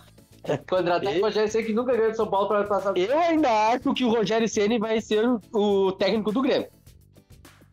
Contratar 0.68 1.14
E- 1.14 1.18
o 1.20 1.22
Rogério 1.24 1.50
Ceni 1.50 1.64
que 1.64 1.72
nunca 1.72 1.92
ganhou 1.96 2.10
de 2.12 2.16
São 2.16 2.26
Paulo 2.28 2.48
para 2.48 2.64
passar. 2.64 2.96
Eu 2.96 3.18
ainda 3.18 3.48
acho 3.70 3.92
que 3.92 4.04
o 4.04 4.10
Rogério 4.10 4.48
Ceni 4.48 4.78
vai 4.78 5.00
ser 5.00 5.24
o 5.52 5.92
técnico 5.92 6.30
do 6.32 6.40
Grêmio. 6.40 6.68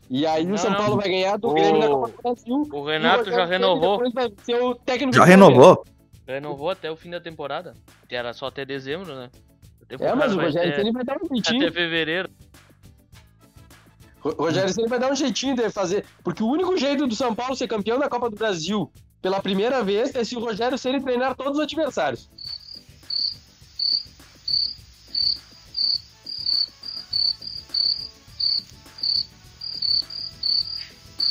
E 0.09 0.25
aí 0.25 0.43
Não, 0.45 0.55
o 0.55 0.57
São 0.57 0.71
não. 0.71 0.77
Paulo 0.77 0.95
vai 0.97 1.07
ganhar 1.09 1.37
do 1.37 1.49
O- 1.49 1.53
Grêmio 1.53 1.79
na 1.79 1.87
Copa 1.87 2.07
do 2.09 2.21
Brasil. 2.23 2.67
O 2.73 2.83
Renato 2.85 3.17
Rogério 3.19 3.39
já 3.39 3.45
renovou. 3.45 3.97
depois 4.03 4.13
vai 4.13 4.33
ser 4.43 4.55
o 4.61 4.73
técnico 4.75 5.15
Já 5.15 5.23
renovou? 5.23 5.85
Renovou 6.27 6.69
até 6.71 6.89
o 6.91 6.95
fim 6.95 7.09
da 7.11 7.21
temporada. 7.21 7.73
Que 8.07 8.15
era 8.15 8.33
só 8.33 8.47
até 8.47 8.65
dezembro, 8.65 9.13
né? 9.15 9.29
É, 9.99 10.13
mas 10.15 10.33
o 10.35 10.39
Rogério 10.39 10.75
Ceni 10.75 10.91
vai 10.91 11.03
dar 11.03 11.17
um 11.17 11.27
jeitinho. 11.27 11.61
Até 11.67 11.71
fevereiro. 11.71 12.29
O 14.23 14.29
Rogério 14.43 14.73
Ceni 14.73 14.87
vai 14.87 14.99
dar 14.99 15.11
um 15.11 15.15
jeitinho 15.15 15.55
de 15.55 15.69
fazer. 15.69 16.05
Porque 16.23 16.43
o 16.43 16.47
único 16.47 16.75
jeito 16.77 17.07
do 17.07 17.15
São 17.15 17.33
Paulo 17.33 17.55
ser 17.55 17.67
campeão 17.67 17.97
da 17.97 18.09
Copa 18.09 18.29
do 18.29 18.35
Brasil 18.35 18.91
pela 19.21 19.41
primeira 19.41 19.83
vez 19.83 20.13
é 20.15 20.23
se 20.23 20.35
o 20.35 20.39
Rogério 20.39 20.77
Ceni 20.77 21.01
treinar 21.01 21.35
todos 21.35 21.57
os 21.57 21.63
adversários. 21.63 22.29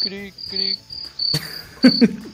Cri, 0.00 0.32
cri. 0.48 0.76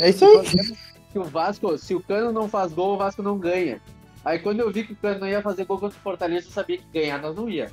É 0.00 0.10
isso 0.10 0.24
aí. 0.24 0.76
Que 1.12 1.18
o 1.18 1.24
Vasco, 1.24 1.76
se 1.76 1.92
o 1.94 2.00
Cano 2.00 2.30
não 2.30 2.48
faz 2.48 2.72
gol, 2.72 2.94
o 2.94 2.98
Vasco 2.98 3.20
não 3.22 3.36
ganha. 3.36 3.80
Aí 4.24 4.38
quando 4.38 4.60
eu 4.60 4.70
vi 4.70 4.84
que 4.84 4.92
o 4.92 4.96
Cano 4.96 5.18
não 5.20 5.26
ia 5.28 5.42
fazer 5.42 5.64
gol 5.64 5.78
contra 5.78 5.98
o 5.98 6.02
Fortaleza, 6.02 6.46
eu 6.46 6.52
sabia 6.52 6.78
que 6.78 6.84
ganhar 6.92 7.20
nós 7.20 7.34
não 7.34 7.48
ia. 7.48 7.70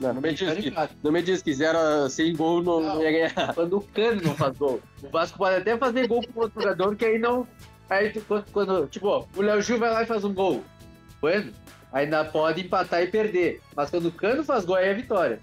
Não, 0.00 0.14
não 0.14 0.22
me 0.22 0.32
diz 0.32 0.54
que, 0.54 0.72
não 1.02 1.12
me 1.12 1.22
diz 1.22 1.42
que 1.42 1.52
zero 1.52 2.08
sem 2.08 2.34
gol 2.34 2.62
não, 2.62 2.80
não 2.80 3.02
ia 3.02 3.10
ganhar. 3.12 3.52
Quando 3.54 3.76
o 3.76 3.80
Cano 3.82 4.22
não 4.22 4.34
faz 4.34 4.56
gol. 4.56 4.80
O 5.02 5.08
Vasco 5.10 5.36
pode 5.36 5.56
até 5.56 5.76
fazer 5.76 6.06
gol 6.06 6.22
com 6.32 6.40
outro 6.40 6.62
jogador, 6.62 6.96
que 6.96 7.04
aí 7.04 7.18
não. 7.18 7.46
Aí 7.90 8.10
quando, 8.22 8.44
quando- 8.52 8.86
tipo, 8.88 9.28
o 9.36 9.42
Léo 9.42 9.60
Gil 9.60 9.78
vai 9.78 9.90
lá 9.92 10.02
e 10.02 10.06
faz 10.06 10.24
um 10.24 10.32
gol. 10.32 10.64
Bueno, 11.20 11.52
ainda 11.92 12.24
pode 12.24 12.62
empatar 12.62 13.02
e 13.02 13.06
perder. 13.06 13.60
Mas 13.76 13.90
quando 13.90 14.06
o 14.06 14.12
Cano 14.12 14.42
faz 14.44 14.64
gol, 14.64 14.76
aí 14.76 14.88
é 14.88 14.94
vitória. 14.94 15.40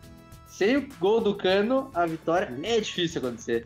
Sem 0.53 0.77
o 0.77 0.87
gol 0.99 1.19
do 1.19 1.33
Cano, 1.33 1.89
a 1.95 2.05
vitória 2.05 2.53
é 2.61 2.79
difícil 2.79 3.19
acontecer. 3.19 3.65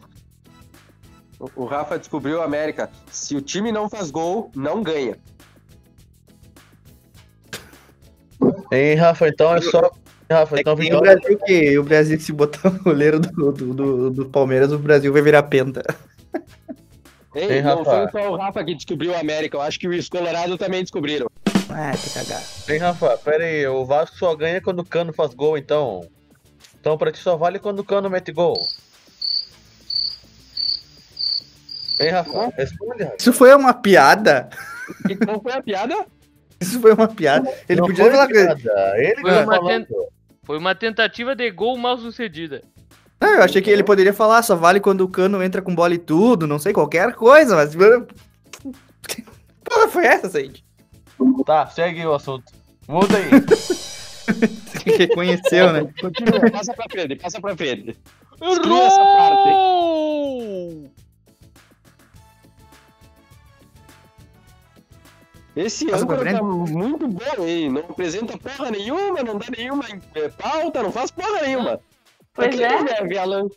O, 1.37 1.65
Rafa 1.65 1.99
descobriu 1.99 2.41
a 2.41 2.45
América. 2.45 2.89
Se 3.11 3.35
o 3.35 3.41
time 3.41 3.73
não 3.73 3.89
faz 3.89 4.09
gol, 4.09 4.49
não 4.55 4.81
ganha. 4.81 5.17
Hein, 8.71 8.95
Rafa, 8.95 9.27
então 9.27 9.53
é 9.53 9.59
só. 9.59 9.91
Rafa, 10.31 10.55
É 10.55 10.61
então 10.61 10.77
que 10.77 10.83
nem 10.83 10.93
o. 10.95 11.01
Brasil 11.01 11.37
que 11.45 11.77
o 11.77 11.83
Brasil 11.83 12.17
que 12.17 12.23
se 12.23 12.31
botar 12.31 12.69
o 12.69 12.83
goleiro 12.83 13.19
do, 13.19 13.51
do, 13.51 13.73
do, 13.73 14.09
do 14.09 14.25
Palmeiras, 14.29 14.71
o 14.71 14.79
Brasil 14.79 15.11
vai 15.11 15.21
virar 15.21 15.43
penta. 15.43 15.83
Ei, 17.35 17.51
Ei, 17.51 17.61
não 17.61 17.83
Rafa. 17.83 18.09
foi 18.09 18.21
só 18.21 18.31
o 18.31 18.37
Rafa 18.37 18.63
que 18.63 18.73
descobriu 18.73 19.13
a 19.13 19.19
América. 19.19 19.57
Eu 19.57 19.61
acho 19.61 19.77
que 19.77 19.89
os 19.89 20.07
Colorado 20.07 20.57
também 20.57 20.83
descobriram. 20.83 21.27
Ah, 21.69 21.91
que 21.91 22.09
cagada. 22.11 22.45
Hein, 22.69 22.77
Rafa, 22.77 23.17
pera 23.17 23.43
aí, 23.43 23.67
o 23.67 23.85
Vasco 23.85 24.15
só 24.15 24.33
ganha 24.33 24.61
quando 24.61 24.79
o 24.79 24.85
Cano 24.85 25.11
faz 25.11 25.33
gol, 25.33 25.57
então. 25.57 26.07
Então 26.87 26.97
pra 26.97 27.11
ti 27.11 27.19
só 27.19 27.35
vale 27.35 27.59
quando 27.59 27.79
o 27.79 27.83
Cano 27.83 28.09
mete 28.09 28.31
gol. 28.31 28.55
Hein, 31.99 32.11
Rafa? 32.11 32.47
Responde, 32.55 33.03
Rafa. 33.03 33.17
Isso 33.19 33.33
foi 33.33 33.53
uma 33.53 33.73
piada? 33.73 34.49
Qual 35.25 35.41
foi 35.41 35.51
a 35.51 35.61
piada? 35.61 36.05
Isso 36.61 36.79
foi 36.79 36.93
uma 36.93 37.09
piada? 37.09 37.53
Ele 37.67 37.81
Não 37.81 37.87
podia 37.87 38.05
foi 38.05 38.13
falar 38.13 38.27
que. 38.27 38.33
piada, 38.33 38.93
Ele 39.03 39.19
Foi 39.19 39.43
uma. 39.43 39.87
Foi 40.45 40.57
uma 40.57 40.73
tentativa 40.73 41.35
de 41.35 41.51
gol 41.51 41.75
mal 41.77 41.97
sucedida. 41.97 42.63
Não, 43.19 43.33
eu 43.33 43.43
achei 43.43 43.61
que 43.61 43.69
ele 43.69 43.83
poderia 43.83 44.13
falar, 44.13 44.41
só 44.41 44.55
vale 44.55 44.79
quando 44.79 45.01
o 45.01 45.09
cano 45.09 45.43
entra 45.43 45.61
com 45.61 45.75
bola 45.75 45.93
e 45.93 45.97
tudo, 45.97 46.47
não 46.47 46.57
sei, 46.57 46.71
qualquer 46.71 47.15
coisa, 47.15 47.53
mas. 47.53 47.75
Porra, 49.61 49.89
foi 49.89 50.05
essa, 50.05 50.29
Said? 50.29 50.63
Tá, 51.45 51.67
segue 51.67 52.05
o 52.05 52.13
assunto. 52.13 52.49
Muda 52.87 53.17
aí. 53.17 53.25
Que 54.91 54.97
reconheceu, 54.97 55.73
né? 55.73 55.93
Continua, 56.01 56.51
passa 56.51 56.73
pra 56.73 56.85
frente, 56.89 57.15
passa 57.15 57.41
pra 57.41 57.55
frente. 57.55 57.97
Exclui 58.41 58.79
essa 58.81 58.97
parte. 58.97 59.49
Errou! 59.49 60.91
Esse 65.55 65.87
Passa 65.87 66.03
âncora 66.03 66.23
tá 66.23 66.29
frente. 66.37 66.43
muito 66.43 67.07
bom, 67.07 67.47
hein? 67.47 67.71
Não 67.71 67.81
apresenta 67.81 68.37
porra 68.37 68.69
nenhuma, 68.69 69.23
não 69.23 69.37
dá 69.39 69.47
nenhuma 69.57 69.83
eh, 70.13 70.29
pauta, 70.37 70.83
não 70.83 70.91
faz 70.91 71.09
porra 71.09 71.41
nenhuma. 71.41 71.79
Pois 72.33 72.55
Pra 72.55 72.65
é. 72.67 72.87
serve, 72.87 73.17
Alan? 73.17 73.47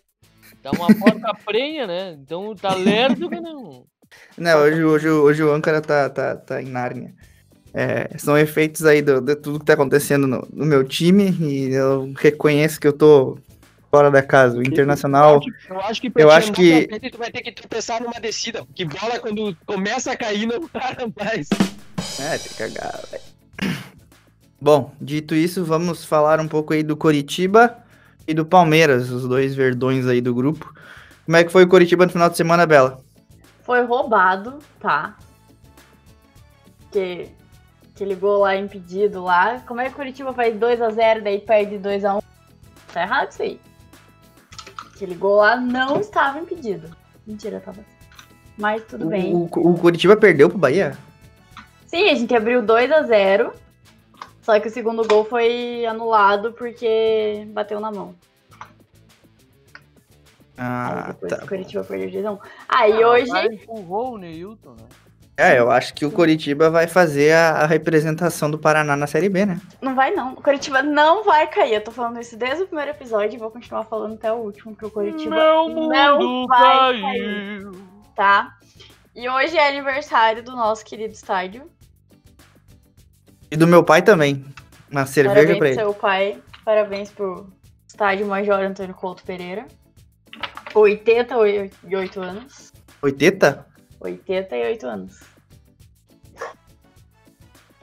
Tá 0.62 0.70
uma 0.70 0.86
porca 0.94 1.34
prenha, 1.44 1.86
né? 1.86 2.12
Então 2.12 2.54
tá 2.54 2.74
lerdo 2.74 3.28
que 3.28 3.38
não. 3.40 3.84
Não, 4.38 4.58
hoje, 4.60 4.82
hoje, 4.84 5.08
hoje 5.10 5.42
o 5.42 5.52
âncora 5.52 5.82
tá, 5.82 6.08
tá, 6.08 6.36
tá 6.36 6.62
em 6.62 6.66
Nárnia. 6.66 7.14
É, 7.72 8.10
são 8.18 8.36
efeitos 8.36 8.84
aí 8.84 9.00
do, 9.00 9.20
de 9.20 9.36
tudo 9.36 9.60
que 9.60 9.64
tá 9.64 9.74
acontecendo 9.74 10.26
no, 10.26 10.46
no 10.52 10.66
meu 10.66 10.82
time 10.84 11.30
e 11.40 11.72
eu 11.72 12.12
reconheço 12.18 12.80
que 12.80 12.86
eu 12.88 12.92
tô 12.92 13.38
fora 13.90 14.10
da 14.10 14.22
casa. 14.22 14.58
O 14.58 14.62
Internacional. 14.62 15.40
Eu 15.68 15.80
acho 15.80 16.00
que 16.00 16.10
pra 16.10 16.22
Eu 16.22 16.28
te 16.28 16.32
acho 16.34 16.52
que- 16.52 16.86
frente, 16.88 17.10
tu 17.10 17.18
vai 17.18 17.30
ter 17.30 17.42
que 17.42 17.52
tropeçar 17.52 18.02
numa 18.02 18.20
descida, 18.20 18.64
porque 18.64 18.84
bola 18.84 19.18
quando 19.20 19.56
começa 19.66 20.10
a 20.12 20.16
cair 20.16 20.46
não 20.46 20.66
para 20.68 21.06
mais. 21.18 21.48
É, 22.18 22.38
tem 22.38 22.48
que 22.48 22.54
cagar, 22.56 23.00
velho. 23.10 23.76
Bom, 24.60 24.92
dito 25.00 25.34
isso, 25.34 25.64
vamos 25.64 26.04
falar 26.04 26.38
um 26.40 26.48
pouco 26.48 26.72
aí 26.74 26.82
do 26.82 26.96
Coritiba 26.96 27.78
e 28.26 28.34
do 28.34 28.44
Palmeiras, 28.44 29.10
os 29.10 29.26
dois 29.26 29.54
verdões 29.54 30.06
aí 30.06 30.20
do 30.20 30.34
grupo. 30.34 30.74
Como 31.24 31.36
é 31.36 31.44
que 31.44 31.52
foi 31.52 31.64
o 31.64 31.68
Coritiba 31.68 32.04
no 32.04 32.12
final 32.12 32.28
de 32.28 32.36
semana, 32.36 32.66
Bela? 32.66 33.00
Foi 33.62 33.82
roubado, 33.84 34.58
tá? 34.80 35.16
Que 36.92 37.28
aquele 38.00 38.14
gol 38.14 38.38
lá 38.40 38.56
impedido 38.56 39.22
lá. 39.22 39.60
Como 39.66 39.80
é 39.80 39.84
que 39.86 39.92
o 39.92 39.96
Curitiba 39.96 40.32
faz 40.32 40.54
2x0 40.56 41.22
daí 41.22 41.38
perde 41.38 41.78
2x1? 41.78 42.22
Tá 42.94 43.02
errado 43.02 43.30
isso 43.30 43.42
aí. 43.42 43.60
Aquele 44.94 45.14
gol 45.14 45.36
lá 45.36 45.56
não 45.56 46.00
estava 46.00 46.38
impedido. 46.38 46.96
Mentira, 47.26 47.60
tava. 47.60 47.84
Mas 48.56 48.82
tudo 48.84 49.06
bem. 49.06 49.34
O, 49.34 49.44
o 49.44 49.78
Coritiba 49.78 50.16
perdeu 50.16 50.48
pro 50.48 50.58
Bahia? 50.58 50.96
Sim, 51.86 52.08
a 52.08 52.14
gente 52.14 52.34
abriu 52.34 52.62
2x0. 52.62 53.52
Só 54.42 54.58
que 54.58 54.68
o 54.68 54.70
segundo 54.70 55.06
gol 55.06 55.24
foi 55.26 55.84
anulado 55.84 56.52
porque 56.54 57.46
bateu 57.50 57.80
na 57.80 57.90
mão. 57.90 58.14
Aí 60.56 60.66
Ah, 60.66 61.06
depois 61.08 61.32
tá. 61.32 61.44
o 61.44 61.48
Curitiba 61.48 61.84
perdeu 61.84 62.22
2x1. 62.22 62.38
Aí 62.66 63.04
hoje. 63.04 63.30
Aí 63.36 63.46
empurrou 63.46 64.14
o 64.14 64.18
Neilton, 64.18 64.70
né? 64.72 64.88
É, 65.40 65.58
eu 65.58 65.70
acho 65.70 65.94
que 65.94 66.04
o 66.04 66.10
Coritiba 66.10 66.68
vai 66.68 66.86
fazer 66.86 67.32
a, 67.32 67.62
a 67.62 67.66
representação 67.66 68.50
do 68.50 68.58
Paraná 68.58 68.94
na 68.94 69.06
Série 69.06 69.30
B, 69.30 69.46
né? 69.46 69.58
Não 69.80 69.94
vai 69.94 70.10
não. 70.10 70.34
O 70.34 70.42
Curitiba 70.42 70.82
não 70.82 71.24
vai 71.24 71.46
cair. 71.46 71.72
Eu 71.72 71.80
tô 71.82 71.90
falando 71.90 72.20
isso 72.20 72.36
desde 72.36 72.64
o 72.64 72.66
primeiro 72.66 72.90
episódio 72.90 73.36
e 73.36 73.38
vou 73.38 73.50
continuar 73.50 73.84
falando 73.84 74.16
até 74.16 74.30
o 74.30 74.36
último, 74.36 74.76
que 74.76 74.84
o 74.84 74.90
Curitiba 74.90 75.34
Meu 75.34 75.68
não 75.70 76.18
mundo 76.18 76.46
vai 76.46 77.00
caiu. 77.00 77.72
tá? 78.14 78.54
E 79.16 79.26
hoje 79.30 79.56
é 79.56 79.66
aniversário 79.66 80.42
do 80.42 80.52
nosso 80.52 80.84
querido 80.84 81.14
estádio. 81.14 81.70
E 83.50 83.56
do 83.56 83.66
meu 83.66 83.82
pai 83.82 84.02
também. 84.02 84.44
Uma 84.90 85.06
cerveja 85.06 85.36
Parabéns 85.36 85.58
pra 85.58 85.68
ele. 85.68 85.76
seu 85.76 85.94
pai. 85.94 86.38
Parabéns 86.66 87.10
pro 87.10 87.50
estádio 87.88 88.26
Major 88.26 88.60
Antônio 88.60 88.94
Couto 88.94 89.24
Pereira. 89.24 89.64
88 90.74 92.20
anos. 92.20 92.72
80? 93.02 93.69
88 94.00 94.86
anos. 94.86 95.20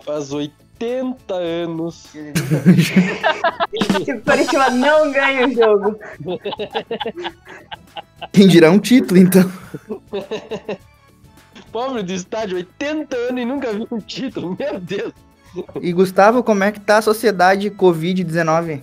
Faz 0.04 0.32
80 0.32 1.34
anos. 1.34 1.96
Se 1.96 2.32
o 4.12 4.22
Curitiba 4.22 4.70
não 4.72 5.12
ganha 5.12 5.48
o 5.48 5.54
jogo. 5.54 6.00
Quem 8.32 8.48
dirá 8.48 8.72
um 8.72 8.80
título, 8.80 9.20
então. 9.20 9.52
Pobre 11.72 12.02
do 12.04 12.14
estádio, 12.14 12.58
80 12.58 13.16
anos 13.16 13.42
e 13.42 13.46
nunca 13.46 13.74
viu 13.74 13.88
um 13.92 14.00
título, 14.00 14.56
meu 14.58 14.80
Deus. 14.80 15.14
E 15.82 15.92
Gustavo, 15.92 16.44
como 16.44 16.64
é 16.64 16.72
que 16.72 16.80
tá 16.80 16.98
a 16.98 17.02
sociedade 17.02 17.70
Covid-19? 17.70 18.82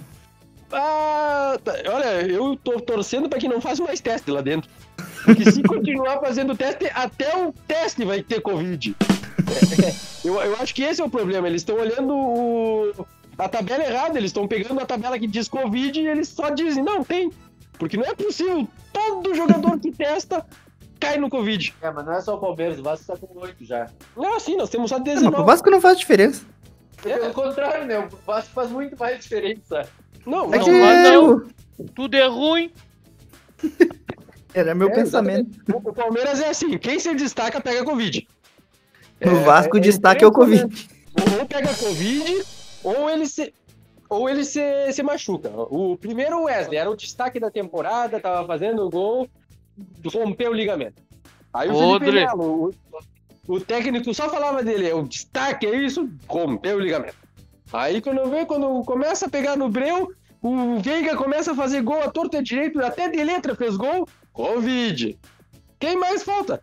Ah, 0.73 1.59
tá. 1.62 1.73
olha, 1.87 2.23
eu 2.23 2.57
tô 2.57 2.81
torcendo 2.81 3.29
pra 3.29 3.38
que 3.38 3.49
não 3.49 3.61
faça 3.61 3.83
mais 3.83 4.01
teste 4.01 4.31
lá 4.31 4.40
dentro. 4.40 4.68
Porque 5.25 5.51
se 5.51 5.63
continuar 5.63 6.21
fazendo 6.21 6.57
teste, 6.57 6.91
até 6.95 7.37
o 7.37 7.53
teste 7.67 8.05
vai 8.05 8.23
ter 8.23 8.41
Covid. 8.41 8.95
Eu, 10.25 10.35
eu 10.41 10.57
acho 10.57 10.75
que 10.75 10.83
esse 10.83 11.01
é 11.01 11.05
o 11.05 11.09
problema. 11.11 11.47
Eles 11.49 11.63
estão 11.63 11.77
olhando 11.77 12.15
o- 12.15 13.07
a 13.39 13.49
tabela 13.49 13.85
errada, 13.85 14.19
eles 14.19 14.29
estão 14.31 14.47
pegando 14.47 14.81
a 14.81 14.87
tabela 14.87 15.19
que 15.19 15.27
diz 15.27 15.49
Covid 15.49 15.99
e 16.01 16.07
eles 16.07 16.29
só 16.29 16.51
dizem, 16.51 16.83
não, 16.85 17.03
tem. 17.03 17.31
Porque 17.79 17.97
não 17.97 18.05
é 18.05 18.15
possível. 18.15 18.69
Todo 18.93 19.35
jogador 19.35 19.79
que 19.81 19.91
testa 19.91 20.45
cai 21.01 21.17
no 21.19 21.29
Covid. 21.29 21.75
É, 21.83 21.91
mas 21.91 22.07
não 22.07 22.13
é 22.15 22.21
só 22.21 22.35
o 22.37 22.39
Palmeiras, 22.39 22.79
o 22.79 22.83
Vasco 22.83 23.07
tá 23.07 23.17
com 23.17 23.39
8 23.39 23.65
já. 23.65 23.89
Não, 24.17 24.39
sim, 24.39 24.57
nós 24.57 24.71
temos 24.71 24.89
só 24.91 24.99
Não, 24.99 25.05
mas 25.05 25.15
19. 25.15 25.37
o 25.43 25.45
Vasco 25.45 25.71
não 25.71 25.81
faz 25.81 25.99
diferença. 25.99 26.45
Pelo 27.03 27.33
contrário, 27.35 27.85
né? 27.87 27.99
O 27.99 28.09
Vasco 28.25 28.51
faz 28.55 28.71
muito 28.71 28.97
mais 28.97 29.21
diferença. 29.23 29.87
Não, 30.25 30.55
É 30.55 30.59
não, 30.59 30.65
que 30.65 30.71
eu- 30.71 31.47
Tudo 31.95 32.15
é 32.15 32.27
ruim. 32.27 32.71
Era 34.55 34.75
meu 34.75 34.88
É, 34.88 34.95
pensamento. 34.95 35.59
O 35.75 35.90
o 35.90 35.93
Palmeiras 35.93 36.40
é 36.40 36.49
assim, 36.49 36.79
quem 36.79 36.99
se 36.99 37.12
destaca 37.14 37.61
pega 37.61 37.85
Covid. 37.85 38.27
No 39.21 39.40
Vasco, 39.40 39.77
o 39.77 39.81
destaque 39.81 40.25
é 40.25 40.27
o 40.27 40.33
Covid. 40.33 40.64
Ou 41.38 41.47
pega 41.47 41.75
Covid, 41.75 42.45
ou 42.83 43.11
ele 43.11 43.27
se. 43.27 43.53
Ou 44.09 44.29
ele 44.29 44.45
se, 44.45 44.61
se 44.93 45.03
machuca. 45.03 45.51
O 45.51 45.97
primeiro 45.97 46.45
Wesley 46.45 46.79
era 46.79 46.90
o 46.90 46.97
destaque 46.97 47.40
da 47.40 47.51
temporada, 47.51 48.21
tava 48.21 48.47
fazendo 48.47 48.88
gol, 48.88 49.29
rompeu 50.12 50.51
o 50.53 50.55
ligamento. 50.55 51.03
Aí 51.53 51.71
o 51.71 51.99
Felipe. 51.99 52.12
Melo, 52.12 52.71
o, 53.49 53.55
o 53.55 53.61
técnico 53.61 54.12
só 54.14 54.29
falava 54.29 54.62
dele, 54.62 54.88
é 54.88 54.95
o 54.95 55.03
destaque, 55.03 55.67
é 55.67 55.75
isso, 55.75 56.09
rompeu 56.29 56.77
o 56.77 56.81
ligamento. 56.81 57.17
Aí 57.73 58.01
quando 58.01 58.29
vê, 58.31 58.45
quando 58.45 58.85
começa 58.85 59.27
a 59.27 59.31
pegar 59.31 59.57
no 59.57 59.69
breu, 59.69 60.12
o 60.43 60.79
Veiga 60.79 61.17
começa 61.17 61.53
a 61.53 61.55
fazer 61.57 61.83
gol 61.83 62.03
a 62.03 62.11
torta 62.11 62.43
direito, 62.43 62.81
até 62.85 63.09
de 63.09 63.25
letra 63.25 63.55
fez 63.57 63.77
gol, 63.77 64.07
Covid. 64.35 65.16
Quem 65.79 65.97
mais 65.97 66.25
falta? 66.25 66.61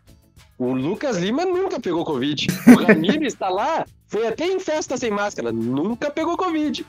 O 0.58 0.72
Lucas 0.72 1.16
Lima 1.16 1.44
nunca 1.44 1.80
pegou 1.80 2.04
Covid. 2.04 2.46
O 2.68 2.84
Ramiro 2.84 3.24
está 3.24 3.48
lá, 3.48 3.84
foi 4.06 4.28
até 4.28 4.46
em 4.46 4.60
festa 4.60 4.96
sem 4.96 5.10
máscara, 5.10 5.50
nunca 5.50 6.10
pegou 6.10 6.36
Covid. 6.36 6.86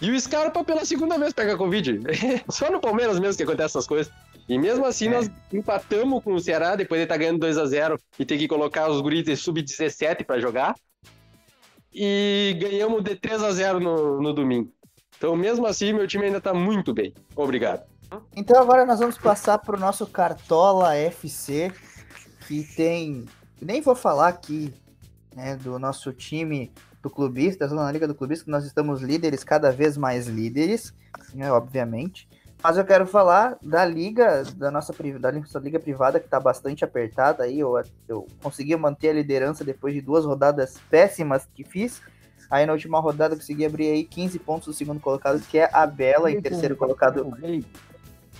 E 0.00 0.10
o 0.10 0.20
Scarpa 0.20 0.64
pela 0.64 0.84
segunda 0.84 1.18
vez 1.18 1.32
pega 1.32 1.56
Covid. 1.56 2.00
Só 2.48 2.70
no 2.70 2.80
Palmeiras 2.80 3.18
mesmo 3.18 3.36
que 3.36 3.42
acontece 3.42 3.76
essas 3.76 3.86
coisas. 3.86 4.12
E 4.48 4.58
mesmo 4.58 4.84
assim, 4.84 5.08
nós 5.08 5.30
empatamos 5.52 6.22
com 6.22 6.34
o 6.34 6.40
Ceará, 6.40 6.76
depois 6.76 7.00
de 7.00 7.04
estar 7.04 7.16
ganhando 7.16 7.40
2 7.40 7.58
a 7.58 7.66
0 7.66 7.98
e 8.18 8.24
ter 8.24 8.38
que 8.38 8.46
colocar 8.46 8.88
os 8.88 9.00
guris 9.00 9.24
de 9.24 9.36
sub-17 9.36 10.24
para 10.24 10.40
jogar. 10.40 10.74
E 11.92 12.56
ganhamos 12.60 13.02
de 13.02 13.16
3 13.16 13.42
a 13.42 13.50
0 13.50 13.80
no, 13.80 14.22
no 14.22 14.32
domingo. 14.32 14.70
Então, 15.16 15.34
mesmo 15.34 15.66
assim, 15.66 15.92
meu 15.92 16.06
time 16.06 16.26
ainda 16.26 16.40
tá 16.40 16.52
muito 16.52 16.92
bem. 16.92 17.12
Obrigado. 17.34 17.93
Então 18.34 18.60
agora 18.60 18.84
nós 18.84 18.98
vamos 18.98 19.18
passar 19.18 19.58
pro 19.58 19.78
nosso 19.78 20.06
Cartola 20.06 20.94
FC, 20.94 21.72
que 22.46 22.64
tem. 22.74 23.24
Nem 23.60 23.80
vou 23.80 23.94
falar 23.94 24.28
aqui, 24.28 24.72
né, 25.34 25.56
do 25.56 25.78
nosso 25.78 26.12
time 26.12 26.72
do 27.02 27.10
clubista, 27.10 27.68
da 27.68 27.92
Liga 27.92 28.08
do 28.08 28.14
Clubista, 28.14 28.44
que 28.44 28.50
nós 28.50 28.64
estamos 28.64 29.02
líderes, 29.02 29.44
cada 29.44 29.70
vez 29.70 29.96
mais 29.96 30.26
líderes, 30.26 30.94
né, 31.34 31.52
obviamente. 31.52 32.28
Mas 32.62 32.78
eu 32.78 32.84
quero 32.84 33.06
falar 33.06 33.58
da 33.62 33.84
liga, 33.84 34.42
da 34.56 34.70
nossa, 34.70 34.94
da 35.20 35.32
nossa 35.32 35.58
liga 35.58 35.78
privada, 35.78 36.18
que 36.18 36.24
está 36.24 36.40
bastante 36.40 36.82
apertada 36.82 37.44
aí. 37.44 37.60
Eu, 37.60 37.74
eu 38.08 38.26
consegui 38.42 38.74
manter 38.74 39.10
a 39.10 39.12
liderança 39.12 39.62
depois 39.62 39.92
de 39.92 40.00
duas 40.00 40.24
rodadas 40.24 40.78
péssimas 40.88 41.46
que 41.54 41.62
fiz. 41.62 42.00
Aí 42.50 42.64
na 42.64 42.72
última 42.72 42.98
rodada 43.00 43.34
eu 43.34 43.38
consegui 43.38 43.66
abrir 43.66 43.90
aí 43.90 44.04
15 44.04 44.38
pontos 44.38 44.66
do 44.66 44.72
segundo 44.72 44.98
colocado, 44.98 45.40
que 45.40 45.58
é 45.58 45.68
a 45.70 45.86
Bela, 45.86 46.30
em 46.30 46.40
terceiro 46.40 46.74
colocado 46.74 47.36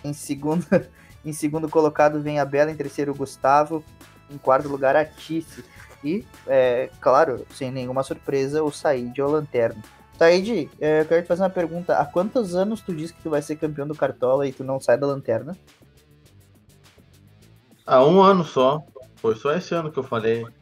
em 0.04 0.12
segundo, 0.12 0.66
em 1.24 1.32
segundo 1.32 1.68
colocado 1.68 2.20
vem 2.20 2.38
a 2.38 2.44
Bela, 2.44 2.70
em 2.70 2.76
terceiro 2.76 3.12
o 3.12 3.14
Gustavo, 3.14 3.82
em 4.30 4.38
quarto 4.38 4.68
lugar 4.68 4.94
a 4.94 5.04
Tice. 5.04 5.64
E, 6.04 6.24
é, 6.46 6.90
claro, 7.00 7.46
sem 7.50 7.70
nenhuma 7.70 8.02
surpresa, 8.02 8.62
o 8.62 8.70
Said 8.70 9.18
é 9.18 9.24
o 9.24 9.30
Lanterna. 9.30 9.82
Said, 10.18 10.70
é, 10.78 11.00
eu 11.00 11.06
quero 11.06 11.22
te 11.22 11.28
fazer 11.28 11.42
uma 11.42 11.50
pergunta. 11.50 11.96
Há 11.96 12.04
quantos 12.04 12.54
anos 12.54 12.82
tu 12.82 12.94
diz 12.94 13.10
que 13.10 13.22
tu 13.22 13.30
vai 13.30 13.40
ser 13.40 13.56
campeão 13.56 13.86
do 13.86 13.94
Cartola 13.94 14.46
e 14.46 14.52
tu 14.52 14.62
não 14.62 14.78
sai 14.78 14.98
da 14.98 15.06
Lanterna? 15.06 15.56
Há 17.86 18.04
um 18.04 18.22
ano 18.22 18.44
só. 18.44 18.84
Foi 19.16 19.34
só 19.34 19.54
esse 19.54 19.74
ano 19.74 19.90
que 19.90 19.98
eu 19.98 20.04
falei. 20.04 20.44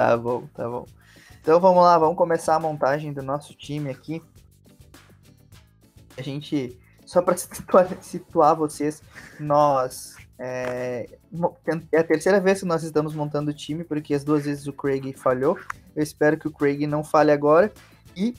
Tá 0.00 0.16
bom, 0.16 0.46
tá 0.54 0.66
bom. 0.66 0.86
Então 1.50 1.58
vamos 1.58 1.82
lá, 1.82 1.98
vamos 1.98 2.16
começar 2.16 2.54
a 2.54 2.60
montagem 2.60 3.12
do 3.12 3.24
nosso 3.24 3.54
time 3.54 3.90
aqui. 3.90 4.22
A 6.16 6.22
gente, 6.22 6.78
só 7.04 7.20
para 7.20 7.36
situar, 7.36 7.88
situar 8.00 8.54
vocês, 8.54 9.02
nós. 9.40 10.14
É, 10.38 11.08
é 11.90 11.98
a 11.98 12.04
terceira 12.04 12.38
vez 12.38 12.60
que 12.60 12.66
nós 12.66 12.84
estamos 12.84 13.16
montando 13.16 13.50
o 13.50 13.52
time, 13.52 13.82
porque 13.82 14.14
as 14.14 14.22
duas 14.22 14.44
vezes 14.44 14.68
o 14.68 14.72
Craig 14.72 15.12
falhou. 15.14 15.58
Eu 15.96 16.04
espero 16.04 16.38
que 16.38 16.46
o 16.46 16.52
Craig 16.52 16.86
não 16.86 17.02
falhe 17.02 17.32
agora. 17.32 17.72
E 18.16 18.32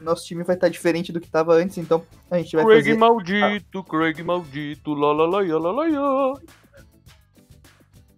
nosso 0.00 0.26
time 0.26 0.44
vai 0.44 0.54
estar 0.54 0.68
diferente 0.68 1.12
do 1.12 1.20
que 1.20 1.28
tava 1.28 1.54
antes, 1.54 1.76
então 1.76 2.06
a 2.30 2.38
gente 2.38 2.54
vai 2.54 2.64
Craig 2.64 2.84
fazer. 2.84 2.96
maldito, 2.96 3.82
Craig 3.82 4.22
maldito, 4.22 4.94
lá 4.94 5.12
lá. 5.12 6.34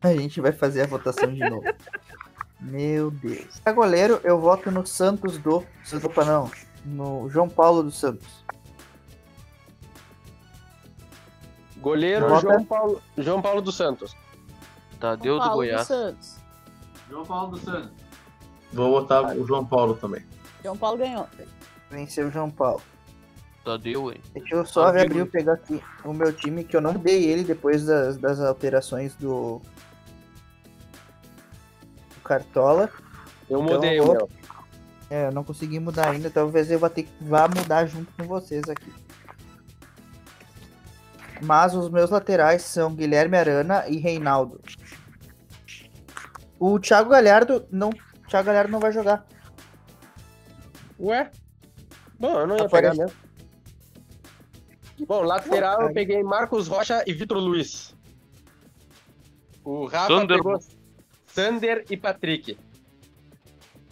A 0.03 0.13
gente 0.13 0.43
vai 0.43 0.53
fazer 0.53 0.83
a 0.83 0.87
votação 0.87 1.33
de 1.33 1.41
novo. 1.41 1.65
Meu 2.61 3.11
Deus. 3.11 3.61
Pra 3.61 3.73
goleiro, 3.73 4.21
eu 4.25 4.41
voto 4.41 4.71
no 4.71 4.87
Santos 4.87 5.39
do. 5.39 5.65
Opa, 6.03 6.25
não. 6.25 6.51
No 6.85 7.29
João 7.29 7.49
Paulo 7.49 7.83
dos 7.83 7.99
Santos. 7.99 8.45
Goleiro 11.77 12.29
Vota. 12.29 12.41
João 12.41 12.65
Paulo, 12.65 13.03
João 13.17 13.43
Paulo 13.43 13.63
dos 13.63 13.77
Santos. 13.77 14.17
Tadeu 14.99 15.35
do 15.35 15.41
Paulo 15.41 15.55
Goiás. 15.57 15.87
Santos. 15.87 16.37
João 17.09 17.25
Paulo 17.25 17.53
dos 17.53 17.63
Santos. 17.63 17.91
Vou 18.73 18.91
botar 19.01 19.37
o 19.37 19.47
João 19.47 19.65
Paulo 19.65 19.95
também. 19.95 20.25
João 20.63 20.77
Paulo 20.77 20.99
ganhou. 20.99 21.27
Venceu 21.91 22.29
o 22.29 22.31
João 22.31 22.51
Paulo. 22.51 22.83
Tadeu, 23.65 24.11
hein? 24.11 24.21
Deixa 24.35 24.55
eu 24.55 24.67
só 24.67 24.89
Amigo. 24.89 25.05
abrir 25.05 25.21
e 25.21 25.27
pegar 25.27 25.53
aqui 25.55 25.83
o 26.05 26.13
meu 26.13 26.33
time, 26.33 26.65
que 26.65 26.77
eu 26.77 26.81
não 26.81 26.95
dei 26.95 27.25
ele 27.25 27.45
depois 27.45 27.87
das, 27.87 28.17
das 28.19 28.41
alterações 28.41 29.15
do. 29.15 29.61
Cartola. 32.29 32.91
Eu 33.49 33.63
Então, 33.63 33.75
mudei 33.77 33.99
eu 33.99 34.03
o 34.03 34.07
vou- 34.07 34.15
meu. 34.17 34.31
É, 35.11 35.27
eu 35.29 35.33
não 35.33 35.43
consegui 35.43 35.81
mudar 35.81 36.11
ainda, 36.11 36.29
talvez 36.31 36.71
eu 36.71 36.79
vá 36.79 36.91
ter 36.91 37.05
que 37.05 37.25
vá 37.25 37.49
mudar 37.49 37.87
junto 37.87 38.13
com 38.13 38.25
vocês 38.25 38.63
aqui. 38.69 38.93
Mas 41.41 41.75
os 41.75 41.89
meus 41.89 42.11
laterais 42.11 42.63
são 42.63 42.95
Guilherme 42.95 43.37
Arana 43.37 43.85
e 43.89 43.97
Reinaldo. 43.97 44.61
O 46.59 46.79
Thiago 46.79 47.11
Galhardo 47.11 47.65
não, 47.71 47.91
o 47.91 48.29
Thiago 48.29 48.47
Galhardo 48.47 48.73
não 48.73 48.81
vai 48.81 48.93
jogar. 48.93 49.25
Ué? 51.01 51.31
Bom, 52.19 52.41
eu 52.41 52.47
não 52.47 52.57
ia 52.57 52.65
Aparece- 52.67 52.97
pegar 52.99 53.05
mesmo. 53.07 53.29
Bom, 55.07 55.23
lateral 55.23 55.81
eu 55.83 55.93
peguei 55.95 56.23
Marcos 56.25 56.67
Rocha 56.67 57.05
e 57.07 57.13
Vitor 57.15 57.39
Luiz. 57.39 57.95
O 59.65 59.87
Rafa 59.87 60.09
Sander. 60.09 60.37
pegou 60.39 60.59
Sander 61.43 61.85
e 61.89 61.97
Patrick. 61.97 62.59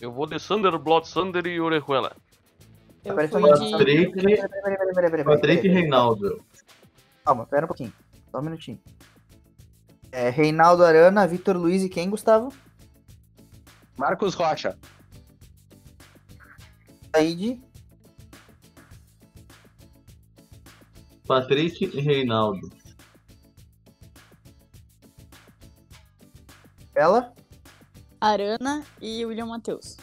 Eu 0.00 0.10
vou 0.12 0.26
de 0.26 0.36
Sander, 0.40 0.76
Blot, 0.76 1.06
Sander 1.08 1.46
e 1.46 1.60
Orejuela. 1.60 2.10
Eu 3.04 3.14
fui 3.28 3.38
uma- 3.40 3.54
de... 3.54 3.70
Patrick, 3.70 4.12
Peraí, 4.12 4.12
peraí, 4.12 4.36
peraí, 4.36 4.76
peraí, 4.76 4.94
peraí, 4.94 5.10
peraí, 5.10 5.24
Patrick 5.24 5.58
e 5.58 5.62
peraí. 5.62 5.74
Reinaldo. 5.82 6.44
Calma, 7.24 7.46
pera 7.46 7.64
um 7.64 7.68
pouquinho. 7.68 7.92
Só 8.32 8.40
um 8.40 8.42
minutinho. 8.42 8.80
É, 10.10 10.28
Reinaldo 10.28 10.84
Arana, 10.84 11.24
Vitor 11.26 11.56
Luiz 11.56 11.84
e 11.84 11.88
quem, 11.88 12.10
Gustavo? 12.10 12.52
Marcos 13.96 14.34
Rocha. 14.34 14.76
Said, 17.14 17.60
Patrick 21.28 21.84
e 21.84 22.00
Reinaldo. 22.00 22.70
Ela, 26.96 27.32
Arana 28.20 28.82
e 29.00 29.24
William 29.24 29.46
Matheus. 29.46 29.96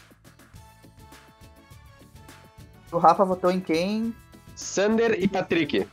o 2.93 2.99
Rafa 2.99 3.25
votou 3.25 3.51
em 3.51 3.59
quem? 3.59 4.15
Sander 4.55 5.21
e 5.21 5.27
Patrick. 5.27 5.87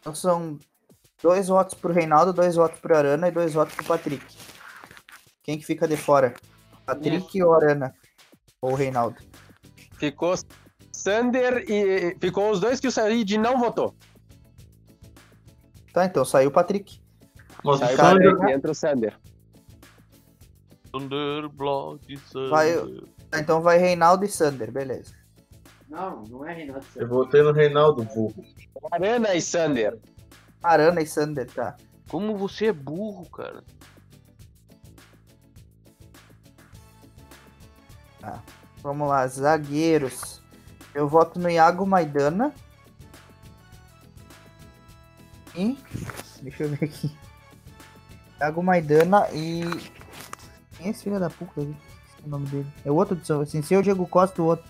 Então 0.00 0.14
são 0.14 0.58
dois 1.22 1.48
votos 1.48 1.74
pro 1.74 1.92
Reinaldo, 1.92 2.32
dois 2.32 2.56
votos 2.56 2.80
pro 2.80 2.96
Arana 2.96 3.28
e 3.28 3.30
dois 3.30 3.54
votos 3.54 3.74
pro 3.74 3.84
Patrick. 3.84 4.24
Quem 5.44 5.58
que 5.58 5.64
fica 5.64 5.86
de 5.86 5.96
fora? 5.96 6.34
Patrick 6.84 7.42
ou 7.42 7.54
Arana? 7.54 7.94
Ou 8.60 8.74
Reinaldo? 8.74 9.16
Ficou 9.96 10.34
Sander 10.92 11.64
e. 11.70 12.16
Ficou 12.20 12.50
os 12.50 12.58
dois 12.58 12.80
que 12.80 12.88
o 12.88 12.90
Said 12.90 13.38
não 13.38 13.58
votou. 13.58 13.94
Tá, 15.92 16.04
então 16.04 16.24
saiu 16.24 16.48
o 16.50 16.52
Patrick. 16.52 17.00
Mas 17.64 17.80
o 17.80 17.84
Aí 17.84 17.94
o 17.94 17.96
Sander, 17.96 18.32
Patrick 18.32 18.52
entra 18.52 18.70
o 18.70 18.74
Sander. 18.74 19.18
Sander, 20.90 21.48
Blot, 21.48 22.16
Sander. 22.18 22.50
Vai, 22.50 22.74
Tá, 23.30 23.38
então 23.38 23.60
vai 23.60 23.78
Reinaldo 23.78 24.24
e 24.24 24.28
Sander, 24.28 24.72
beleza. 24.72 25.14
Não, 25.88 26.22
não 26.24 26.44
é 26.44 26.52
Renato 26.52 26.86
eu 26.96 27.02
Santos. 27.02 27.08
votei 27.08 27.42
no 27.42 27.52
Reinaldo 27.52 28.04
burro. 28.04 28.44
Arana 28.90 29.34
e 29.34 29.42
Sander. 29.42 29.98
Arana 30.62 31.00
e 31.00 31.06
Sander, 31.06 31.50
tá. 31.50 31.76
Como 32.08 32.36
você 32.36 32.66
é 32.66 32.72
burro, 32.72 33.28
cara. 33.30 33.62
Vamos 38.82 39.08
lá, 39.08 39.26
zagueiros. 39.26 40.40
Eu 40.94 41.08
voto 41.08 41.38
no 41.38 41.48
Iago 41.50 41.86
Maidana. 41.86 42.52
E. 45.54 45.76
Deixa 46.42 46.64
eu 46.64 46.68
ver 46.70 46.84
aqui. 46.84 47.10
Iago 48.40 48.62
Maidana 48.62 49.28
e. 49.32 49.62
Quem 50.76 50.86
é 50.86 50.90
esse 50.90 51.04
filho 51.04 51.20
da 51.20 51.28
puta 51.30 51.60
ali? 51.60 51.76
Esqueci 52.06 52.26
o 52.26 52.28
nome 52.30 52.46
dele. 52.46 52.66
É 52.84 52.90
o 52.90 52.94
outro 52.94 53.14
do 53.14 53.24
São 53.26 53.40
Assim, 53.40 53.60
se 53.62 53.76
o 53.76 53.82
Diego 53.82 54.06
Costa, 54.06 54.40
o 54.42 54.46
outro. 54.46 54.64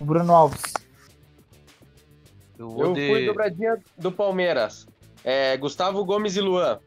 O 0.00 0.04
Bruno 0.04 0.32
Alves. 0.34 0.62
Eu 2.58 2.70
vou 2.70 2.84
Eu 2.86 2.92
de. 2.92 3.08
fui 3.08 3.26
dobradinha 3.26 3.76
do 3.98 4.12
Palmeiras. 4.12 4.86
É, 5.24 5.56
Gustavo 5.56 6.04
Gomes 6.04 6.36
e 6.36 6.40
Luan. 6.40 6.78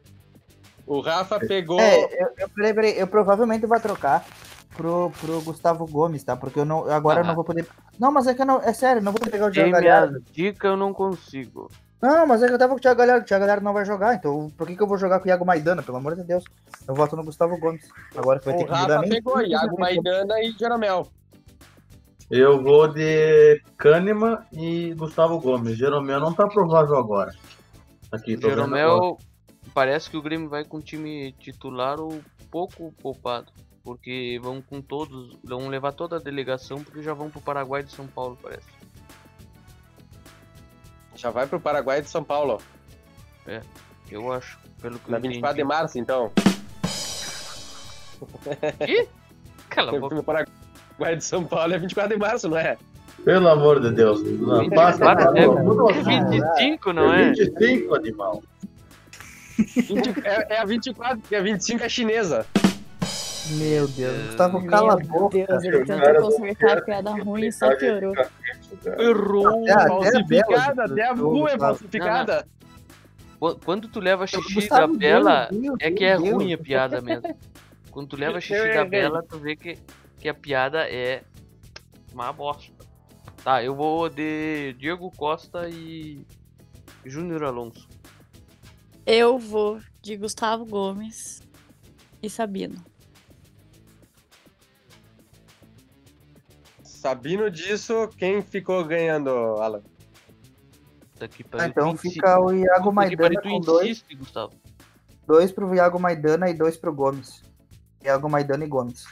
O 0.86 1.00
Rafa 1.00 1.38
pegou. 1.38 1.78
É, 1.80 2.04
eu, 2.04 2.28
eu, 2.38 2.48
peraí, 2.48 2.72
peraí, 2.74 2.98
eu 2.98 3.06
provavelmente 3.06 3.66
vou 3.66 3.78
trocar 3.78 4.24
pro, 4.74 5.10
pro 5.20 5.42
Gustavo 5.42 5.86
Gomes, 5.86 6.24
tá? 6.24 6.34
Porque 6.36 6.60
eu 6.60 6.64
não, 6.64 6.88
agora 6.90 7.20
eu 7.20 7.24
não 7.24 7.32
Ah. 7.32 7.34
vou 7.34 7.44
poder. 7.44 7.66
Não, 7.98 8.10
mas 8.10 8.26
é 8.26 8.34
que 8.34 8.40
eu 8.40 8.46
não. 8.46 8.62
É 8.62 8.72
sério, 8.72 9.00
eu 9.00 9.04
não 9.04 9.12
vou 9.12 9.18
poder 9.18 9.30
pegar 9.32 9.46
o 9.48 9.50
Thiago 9.50 9.72
Galhardo. 9.72 10.22
dica, 10.32 10.68
eu 10.68 10.76
não 10.76 10.94
consigo. 10.94 11.70
Não, 12.00 12.26
mas 12.26 12.42
é 12.42 12.46
que 12.46 12.54
eu 12.54 12.58
tava 12.58 12.72
com 12.72 12.78
o 12.78 12.80
Thiago 12.80 12.98
Galhardo. 12.98 13.24
O 13.24 13.26
Thiago 13.26 13.40
Galhardo 13.40 13.64
não 13.64 13.72
vai 13.72 13.84
jogar, 13.84 14.14
então 14.14 14.48
por 14.56 14.66
que, 14.66 14.76
que 14.76 14.82
eu 14.82 14.86
vou 14.86 14.96
jogar 14.96 15.18
com 15.18 15.26
o 15.26 15.28
Iago 15.28 15.44
Maidana? 15.44 15.82
Pelo 15.82 15.98
amor 15.98 16.14
de 16.14 16.22
Deus. 16.22 16.44
Eu 16.86 16.94
voto 16.94 17.16
no 17.16 17.24
Gustavo 17.24 17.58
Gomes. 17.58 17.88
Agora 18.16 18.38
que 18.38 18.46
vai 18.46 18.56
ter 18.56 18.64
que 18.64 18.70
mudar 18.70 18.86
Rafa 18.86 19.00
nem. 19.00 19.10
pegou 19.10 19.40
Iago 19.42 19.80
Maidana 19.80 20.40
e 20.40 20.52
Jeromel. 20.52 21.08
Eu 22.30 22.62
vou 22.62 22.86
de 22.86 23.60
Kahneman 23.76 24.38
e 24.52 24.94
Gustavo 24.94 25.40
Gomes. 25.40 25.76
Jeromel 25.76 26.20
não 26.20 26.32
tá 26.32 26.46
provável 26.46 26.96
agora. 26.96 27.34
Aqui, 28.12 28.36
tô. 28.36 28.48
Jeromel, 28.48 29.18
parece 29.74 30.08
que 30.08 30.16
o 30.16 30.22
Grêmio 30.22 30.48
vai 30.48 30.64
com 30.64 30.76
o 30.76 30.82
time 30.82 31.32
titular 31.32 31.98
ou 31.98 32.20
pouco 32.50 32.92
poupado. 33.02 33.50
Porque 33.82 34.38
vão 34.42 34.60
com 34.60 34.82
todos, 34.82 35.38
vão 35.42 35.68
levar 35.68 35.92
toda 35.92 36.16
a 36.16 36.20
delegação 36.20 36.84
porque 36.84 37.02
já 37.02 37.14
vão 37.14 37.30
pro 37.30 37.40
Paraguai 37.40 37.82
de 37.82 37.90
São 37.90 38.06
Paulo, 38.06 38.38
parece. 38.40 38.77
Já 41.18 41.30
vai 41.30 41.48
pro 41.48 41.58
Paraguai 41.58 42.00
de 42.00 42.08
São 42.08 42.22
Paulo. 42.22 42.62
Eu 44.08 44.32
acho, 44.32 44.56
pelo 44.80 45.00
que 45.00 45.10
Na 45.10 45.18
eu 45.18 45.22
24 45.22 45.56
de 45.56 45.62
entendi. 45.62 45.76
março, 45.76 45.98
então. 45.98 46.30
Cala 49.68 49.96
a 49.96 50.00
boca. 50.00 50.14
No 50.14 50.22
Paraguai 50.22 51.16
de 51.16 51.24
São 51.24 51.44
Paulo 51.44 51.74
é 51.74 51.78
24 51.78 52.14
de 52.14 52.20
março, 52.20 52.48
não 52.48 52.56
é? 52.56 52.78
Pelo 53.24 53.48
amor 53.48 53.80
de 53.80 53.90
Deus. 53.90 54.22
Não, 54.22 54.70
passa, 54.70 55.04
é, 55.34 55.42
é 55.42 56.02
25, 56.02 56.92
não 56.92 57.12
é? 57.12 57.32
25, 57.32 57.94
animal. 57.96 58.42
20 59.58 60.24
é, 60.24 60.54
é 60.54 60.58
a 60.60 60.64
24, 60.64 61.18
porque 61.18 61.34
a 61.34 61.42
25 61.42 61.82
é 61.82 61.88
chinesa. 61.88 62.46
Meu 63.56 63.88
Deus. 63.88 64.14
É, 64.18 64.26
Gustavo, 64.26 64.66
cala 64.66 64.92
a 64.94 64.96
boca. 64.96 65.36
Deus, 65.46 65.64
ele 65.64 65.84
tentou 65.84 66.30
consertar 66.32 66.78
a 66.78 66.82
piada 66.82 67.10
ruim 67.22 67.46
e 67.46 67.52
só 67.52 67.74
piorou. 67.76 68.14
Errou. 68.98 69.64
Até 69.70 69.88
falsificada, 69.88 70.84
até 70.84 71.08
a 71.08 71.14
Bu 71.14 71.48
é 71.48 71.58
falsificada. 71.58 72.46
Qu- 73.38 73.56
Quando 73.64 73.88
tu 73.88 74.00
leva 74.00 74.26
xixi 74.26 74.54
Gustavo, 74.54 74.92
da 74.92 74.98
Bela, 74.98 75.48
meu 75.52 75.74
é 75.80 75.90
que 75.90 76.00
meu 76.04 76.08
é 76.08 76.18
Deus. 76.18 76.34
ruim 76.34 76.52
a 76.52 76.58
piada 76.58 77.00
mesmo. 77.00 77.36
Quando 77.90 78.08
tu 78.08 78.16
leva 78.16 78.40
xixi 78.40 78.72
da. 78.74 78.84
Bela, 78.84 79.22
tu 79.22 79.38
vê 79.38 79.56
que, 79.56 79.78
que 80.18 80.28
a 80.28 80.34
piada 80.34 80.88
é 80.88 81.22
uma 82.12 82.32
bosta. 82.32 82.72
Tá, 83.44 83.62
eu 83.62 83.74
vou 83.74 84.08
de 84.08 84.74
Diego 84.78 85.10
Costa 85.16 85.68
e 85.70 86.26
Júnior 87.04 87.44
Alonso. 87.44 87.88
Eu 89.06 89.38
vou 89.38 89.78
de 90.02 90.16
Gustavo 90.16 90.66
Gomes 90.66 91.40
e 92.22 92.28
Sabino. 92.28 92.76
Sabino 96.98 97.48
disso, 97.48 98.08
quem 98.18 98.42
ficou 98.42 98.84
ganhando, 98.84 99.30
Alan? 99.30 99.82
Daqui 101.16 101.44
para 101.44 101.62
Ah, 101.62 101.66
então 101.68 101.96
fica 101.96 102.40
o 102.40 102.52
Iago 102.52 102.92
Maidana 102.92 103.40
tu 103.40 103.48
com 103.48 103.60
dois. 103.60 103.88
insiste, 103.90 104.16
Gustavo. 104.16 104.52
Dois 105.24 105.52
pro 105.52 105.72
Iago 105.76 106.00
Maidana 106.00 106.50
e 106.50 106.54
dois 106.54 106.76
pro 106.76 106.92
Gomes. 106.92 107.40
Iago 108.02 108.28
Maidana 108.28 108.64
e 108.64 108.68
Gomes. 108.68 109.04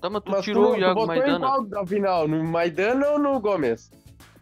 Tá, 0.00 0.10
mas 0.10 0.22
tu 0.24 0.32
Mas 0.32 0.44
tirou 0.44 0.72
tu, 0.72 0.72
o 0.72 0.76
Iago 0.78 0.94
tu 1.00 1.06
votou 1.06 1.14
em 1.14 1.18
Maidana. 1.38 1.68
qual 1.68 1.86
final? 1.86 2.26
No 2.28 2.44
Maidana 2.44 3.08
ou 3.10 3.18
no 3.20 3.38
Gomes? 3.40 3.88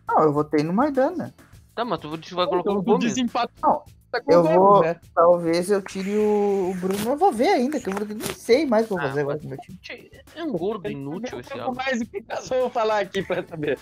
Não, 0.09 0.23
eu 0.23 0.33
votei 0.33 0.63
no 0.65 0.73
Maidana. 0.73 1.35
Tá, 1.75 1.85
mas 1.85 1.99
tu 1.99 2.17
tu 2.17 2.35
vai 2.35 2.47
colocar 2.47 2.71
Então 2.71 2.81
o 2.81 2.83
Gomes. 2.83 3.05
desempatou. 3.05 3.85
Tá 4.15 4.21
com 4.21 4.33
Eu 4.33 4.45
vou- 4.45 4.81
né? 4.83 5.01
Talvez 5.13 5.71
eu 5.73 5.83
tire 5.83 6.17
o, 6.17 6.71
o 6.71 6.75
Bruno. 6.75 7.11
Eu 7.11 7.17
vou 7.17 7.33
ver 7.33 7.49
ainda, 7.49 7.81
que 7.81 7.89
eu 7.89 7.93
vou- 7.93 8.07
nem 8.07 8.21
sei 8.35 8.65
mais 8.65 8.85
o 8.85 8.89
que 8.89 8.93
eu 8.95 8.99
vou 8.99 9.05
Ah, 9.07 9.09
fazer 9.09 9.21
agora 9.23 9.39
com 9.41 9.47
o 9.47 9.49
meu 9.49 9.59
time. 9.59 10.11
É 10.37 10.43
um 10.45 10.53
gordo 10.53 10.89
inútil 10.89 11.41
esse 11.41 11.53
álbum. 11.59 11.75
mais 11.75 11.99
do 11.99 12.07
que 12.07 12.25
nós 12.29 12.49
vamos 12.49 12.73
falar 12.73 13.01
aqui 13.01 13.23
pra 13.25 13.45
saber. 13.45 13.77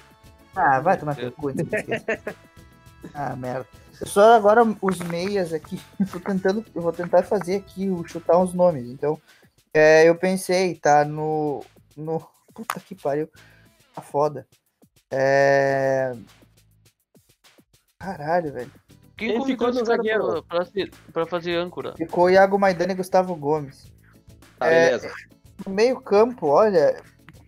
Ah, 0.56 0.80
vai 0.80 0.96
tomar 0.98 1.14
teu 1.16 1.30
cu. 1.32 1.48
Ah, 3.14 3.34
merda. 3.36 3.66
Eu 4.00 4.06
só 4.06 4.34
agora 4.36 4.62
os 4.80 4.98
meias 5.00 5.52
aqui. 5.52 5.78
Tô 6.10 6.18
tentando. 6.20 6.64
Eu 6.74 6.80
vou 6.80 6.92
tentar 6.92 7.22
fazer 7.24 7.56
aqui, 7.56 7.90
o- 7.90 8.06
chutar 8.06 8.38
uns 8.38 8.54
nomes. 8.54 8.86
Então, 8.88 9.20
é, 9.74 10.08
eu 10.08 10.14
pensei, 10.14 10.76
tá 10.76 11.04
no. 11.04 11.62
no 11.96 12.26
puta 12.54 12.78
que 12.80 12.94
pariu. 12.94 13.28
Tá 13.94 14.00
foda. 14.00 14.46
É. 15.10 16.12
Caralho, 17.98 18.52
velho. 18.52 18.70
Quem, 19.16 19.38
convidou 19.38 19.68
ficou 19.68 19.80
no 19.80 19.86
zagueiro? 19.86 20.42
pra, 20.44 20.64
pra, 20.64 20.84
pra 21.12 21.26
fazer 21.26 21.56
âncora? 21.56 21.94
Ficou 21.96 22.30
Iago 22.30 22.58
Maidana 22.58 22.92
e 22.92 22.96
Gustavo 22.96 23.34
Gomes. 23.36 23.92
Tá, 24.58 24.66
É, 24.66 24.86
beleza. 24.86 25.12
No 25.66 25.72
meio-campo, 25.72 26.46
olha. 26.48 27.00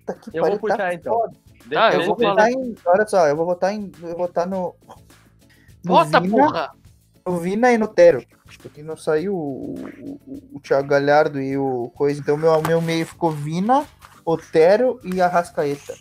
Puta 0.07 0.15
que 0.15 0.37
Eu 0.37 0.43
pariu. 0.43 0.59
vou 0.59 0.69
tá 0.69 0.75
puxar 0.77 0.95
então. 0.95 1.13
foda. 1.15 1.37
Ah, 1.77 1.95
eu 1.95 2.05
vou 2.05 2.17
votar 2.17 2.35
falar. 2.37 2.51
em. 2.51 2.77
Olha 2.85 3.07
só, 3.07 3.27
eu 3.27 3.37
vou 3.37 3.47
votar 3.47 3.73
em. 3.73 3.91
Eu 4.03 4.09
vou 4.09 4.17
votar 4.19 4.47
no. 4.47 4.75
no 5.83 5.95
Bota, 5.95 6.21
Vina, 6.21 6.37
porra! 6.37 6.73
No 7.27 7.39
Vina 7.39 7.73
e 7.73 7.79
no 7.79 7.89
Tero. 7.89 8.23
Porque 8.61 8.83
não 8.83 8.97
saiu 8.97 9.35
o, 9.35 9.75
o, 10.27 10.57
o 10.57 10.61
Thiago 10.61 10.87
Galhardo 10.89 11.41
e 11.41 11.57
o 11.57 11.91
coisa. 11.97 12.21
Então 12.21 12.37
meu, 12.37 12.61
meu 12.63 12.81
meio 12.83 13.07
ficou 13.07 13.31
Vina, 13.31 13.87
Otero 14.25 15.01
e 15.03 15.21
Arrascaeta. 15.23 15.95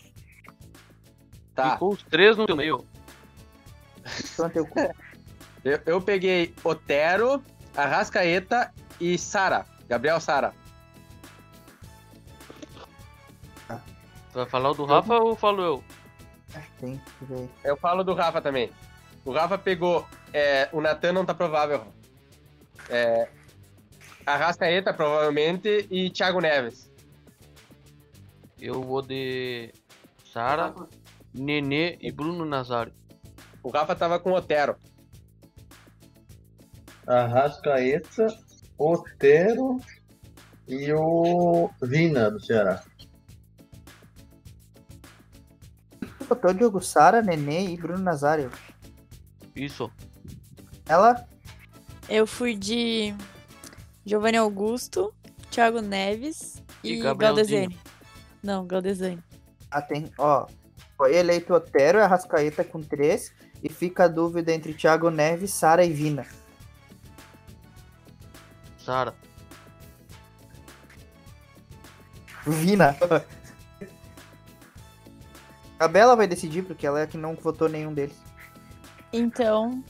Tá. 1.55 1.71
Ficou 1.73 1.93
os 1.93 2.03
três 2.03 2.35
no 2.35 2.45
teu 2.45 2.55
meio. 2.57 2.85
Então 4.33 4.49
teu 4.49 4.65
cu. 4.67 4.79
Eu, 5.63 5.79
eu 5.85 6.01
peguei 6.01 6.53
Otero, 6.63 7.43
Arrascaeta 7.75 8.73
e 8.99 9.17
Sara. 9.17 9.65
Gabriel 9.87 10.19
Sara. 10.19 10.53
Tu 14.33 14.39
vai 14.39 14.45
falar 14.47 14.71
o 14.71 14.73
do 14.73 14.85
Rafa 14.85 15.15
ou 15.19 15.35
falo 15.35 15.61
eu? 15.61 15.83
Tem 16.79 16.97
que 16.97 17.25
ver. 17.25 17.49
Eu 17.63 17.77
falo 17.77 18.03
do 18.03 18.13
Rafa 18.13 18.41
também. 18.41 18.71
O 19.23 19.31
Rafa 19.31 19.57
pegou. 19.57 20.05
é, 20.33 20.67
o 20.73 20.81
Natan 20.81 21.13
não 21.13 21.25
tá 21.25 21.33
provável. 21.33 21.85
É, 22.89 23.29
Arrascaeta, 24.25 24.93
provavelmente, 24.93 25.87
e 25.89 26.09
Thiago 26.09 26.41
Neves. 26.41 26.91
Eu 28.59 28.81
vou 28.81 29.01
de 29.01 29.71
Sara, 30.31 30.73
Nenê 31.33 31.97
e 32.01 32.11
Bruno 32.11 32.43
Nazário. 32.43 32.93
O 33.61 33.69
Rafa 33.69 33.95
tava 33.95 34.19
com 34.19 34.31
Otero. 34.31 34.75
Arrascaeta, 37.07 38.27
Otero 38.77 39.77
e 40.67 40.91
o 40.93 41.69
Vina 41.81 42.31
do 42.31 42.39
Ceará. 42.39 42.83
Botou 46.27 46.53
Diogo 46.53 46.81
Sara, 46.81 47.21
Nenê 47.21 47.67
e 47.67 47.77
Bruno 47.77 48.03
Nazário. 48.03 48.49
Isso. 49.55 49.91
Ela. 50.87 51.27
Eu 52.09 52.25
fui 52.25 52.55
de 52.55 53.13
Giovanni 54.05 54.37
Augusto, 54.37 55.13
Thiago 55.51 55.81
Neves 55.81 56.61
E 56.83 56.93
e. 56.93 56.99
Galdesani. 56.99 57.77
Não, 58.41 58.65
Galdesani. 58.65 59.21
Ah, 59.69 59.81
tem. 59.81 60.09
Ó. 60.17 60.47
Foi 60.97 61.15
eleito 61.15 61.53
Otero 61.53 61.97
e 61.97 62.01
Arrascaeta 62.01 62.63
com 62.63 62.81
três. 62.81 63.33
E 63.61 63.69
fica 63.69 64.05
a 64.05 64.07
dúvida 64.07 64.51
entre 64.51 64.73
Thiago 64.73 65.09
Neves, 65.09 65.51
Sara 65.51 65.85
e 65.85 65.93
Vina. 65.93 66.25
Sara. 68.83 69.13
Vina. 72.45 72.95
A 75.79 75.87
Bela 75.87 76.15
vai 76.15 76.27
decidir, 76.27 76.63
porque 76.63 76.85
ela 76.85 76.99
é 76.99 77.03
a 77.03 77.07
que 77.07 77.17
não 77.17 77.35
votou 77.35 77.69
nenhum 77.69 77.93
deles. 77.93 78.15
Então, 79.11 79.83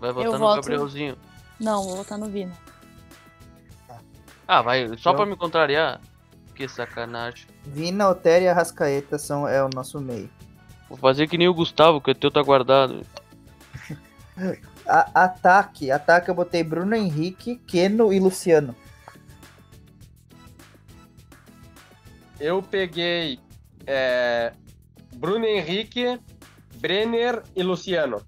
Vai 0.00 0.12
votar 0.12 0.26
Eu 0.26 0.32
no 0.32 0.38
voto- 0.38 0.56
Gabrielzinho. 0.56 1.16
não, 1.58 1.82
vou 1.84 1.96
votar 1.96 2.18
no 2.18 2.26
Vina. 2.26 2.52
Ah, 4.46 4.60
vai, 4.60 4.94
só 4.98 5.10
Eu- 5.12 5.16
pra 5.16 5.24
me 5.26 5.36
contrariar. 5.36 6.00
Que 6.54 6.68
sacanagem. 6.68 7.46
Vina, 7.64 8.08
Otero 8.08 8.44
e 8.44 8.48
Arrascaeta 8.48 9.18
são, 9.18 9.48
é 9.48 9.62
o 9.64 9.68
nosso 9.74 10.00
meio. 10.00 10.28
Vou 10.88 10.98
fazer 10.98 11.26
que 11.26 11.38
nem 11.38 11.48
o 11.48 11.54
Gustavo, 11.54 12.00
que 12.00 12.10
o 12.10 12.14
teu 12.14 12.30
tá 12.30 12.42
guardado. 12.42 13.04
A- 14.86 15.24
ataque. 15.24 15.90
Ataque 15.90 16.30
eu 16.30 16.34
botei 16.34 16.62
Bruno 16.62 16.94
Henrique, 16.94 17.56
Keno 17.56 18.12
e 18.12 18.18
Luciano. 18.20 18.74
Eu 22.40 22.62
peguei 22.62 23.38
é, 23.86 24.52
Bruno 25.16 25.46
Henrique, 25.46 26.20
Brenner 26.76 27.42
e 27.54 27.62
Luciano. 27.62 28.20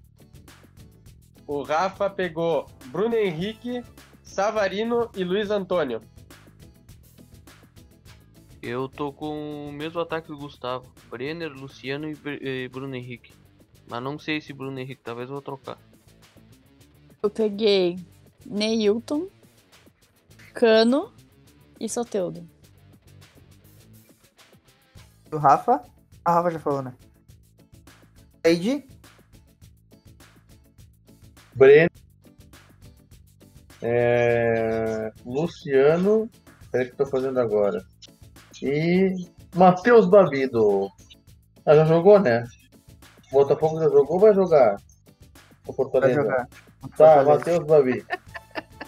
O 1.45 1.61
Rafa 1.61 2.09
pegou 2.09 2.65
Bruno 2.87 3.15
Henrique, 3.15 3.83
Savarino 4.23 5.09
e 5.15 5.23
Luiz 5.23 5.49
Antônio. 5.51 6.01
Eu 8.61 8.89
tô 8.89 9.13
com 9.13 9.69
o 9.69 9.71
mesmo 9.71 9.99
ataque 10.01 10.27
do 10.27 10.37
Gustavo. 10.37 10.91
Brenner, 11.09 11.51
Luciano 11.53 12.09
e, 12.09 12.15
Br- 12.15 12.41
e 12.41 12.67
Bruno 12.67 12.95
Henrique. 12.95 13.31
Mas 13.89 14.03
não 14.03 14.19
sei 14.19 14.41
se 14.41 14.51
Bruno 14.51 14.77
Henrique, 14.79 15.01
talvez 15.03 15.29
eu 15.29 15.35
vou 15.35 15.41
trocar. 15.41 15.77
Eu 17.21 17.29
peguei 17.29 17.97
Neilton, 18.45 19.27
Cano 20.53 21.11
e 21.79 21.89
Soteudo. 21.89 22.47
O 25.31 25.37
Rafa. 25.37 25.81
A 26.23 26.31
Rafa 26.31 26.51
já 26.51 26.59
falou, 26.59 26.81
né? 26.81 26.93
Eide. 28.43 28.87
Breno. 31.55 31.89
É, 33.81 35.11
Luciano. 35.25 36.29
Peraí 36.71 36.87
que 36.87 36.93
eu 36.93 36.97
tô 36.97 37.05
fazendo 37.05 37.39
agora. 37.39 37.83
E 38.61 39.27
Matheus 39.55 40.07
Babido. 40.07 40.89
Ah, 41.65 41.75
já 41.75 41.85
jogou, 41.85 42.19
né? 42.19 42.43
Botafogo 43.31 43.79
já 43.79 43.89
jogou 43.89 44.13
ou 44.13 44.19
vai 44.19 44.33
jogar? 44.33 44.77
O 45.67 45.73
Vai 45.73 46.13
jogar. 46.13 46.47
Tá. 46.95 47.23
Matheus 47.23 47.65
Babi. 47.65 48.05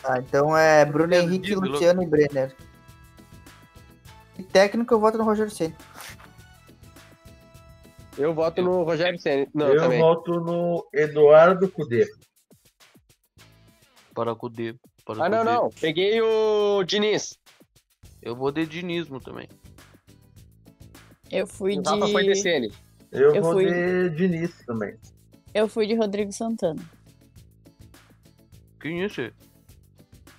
Tá, 0.02 0.20
então 0.20 0.56
é 0.56 0.86
Bruno 0.86 1.14
Henrique. 1.14 1.54
Luciano 1.56 2.02
e 2.04 2.08
Brenner. 2.08 2.56
E 4.38 4.44
técnico 4.44 4.94
eu 4.94 5.00
voto 5.00 5.18
no 5.18 5.24
Rogério 5.26 5.52
Ceni. 5.52 5.76
Eu 8.18 8.34
voto 8.34 8.62
no 8.62 8.84
Rogério 8.84 9.18
Senna. 9.20 9.48
Não, 9.54 9.68
eu 9.68 9.82
também. 9.82 10.00
voto 10.00 10.40
no 10.42 10.86
Eduardo 10.94 11.70
Cudê. 11.70 12.06
Para 14.14 14.36
Cudê. 14.36 14.76
Para 15.06 15.26
Ah, 15.26 15.30
não, 15.30 15.40
Cudê. 15.40 15.52
não. 15.54 15.70
Peguei 15.70 16.22
o 16.22 16.84
Diniz. 16.84 17.38
Eu 18.22 18.36
vou 18.36 18.52
de 18.52 18.66
dinismo 18.66 19.22
também. 19.22 19.48
Eu 21.32 21.48
fui 21.48 21.78
O 21.78 21.82
Rafa 21.84 22.08
foi 22.08 22.24
de 22.24 22.34
de. 22.34 22.42
Sene. 22.42 22.74
Eu, 23.12 23.36
Eu 23.36 23.42
vou 23.42 23.54
fui- 23.54 23.66
de 23.66 24.10
Diniz 24.10 24.66
também. 24.66 24.98
Eu 25.54 25.68
fui 25.70 25.88
de 25.88 25.96
Rodrigo 25.96 26.32
Santana. 26.34 26.82
Quem 28.80 29.02
é 29.02 29.06
esse? 29.06 29.34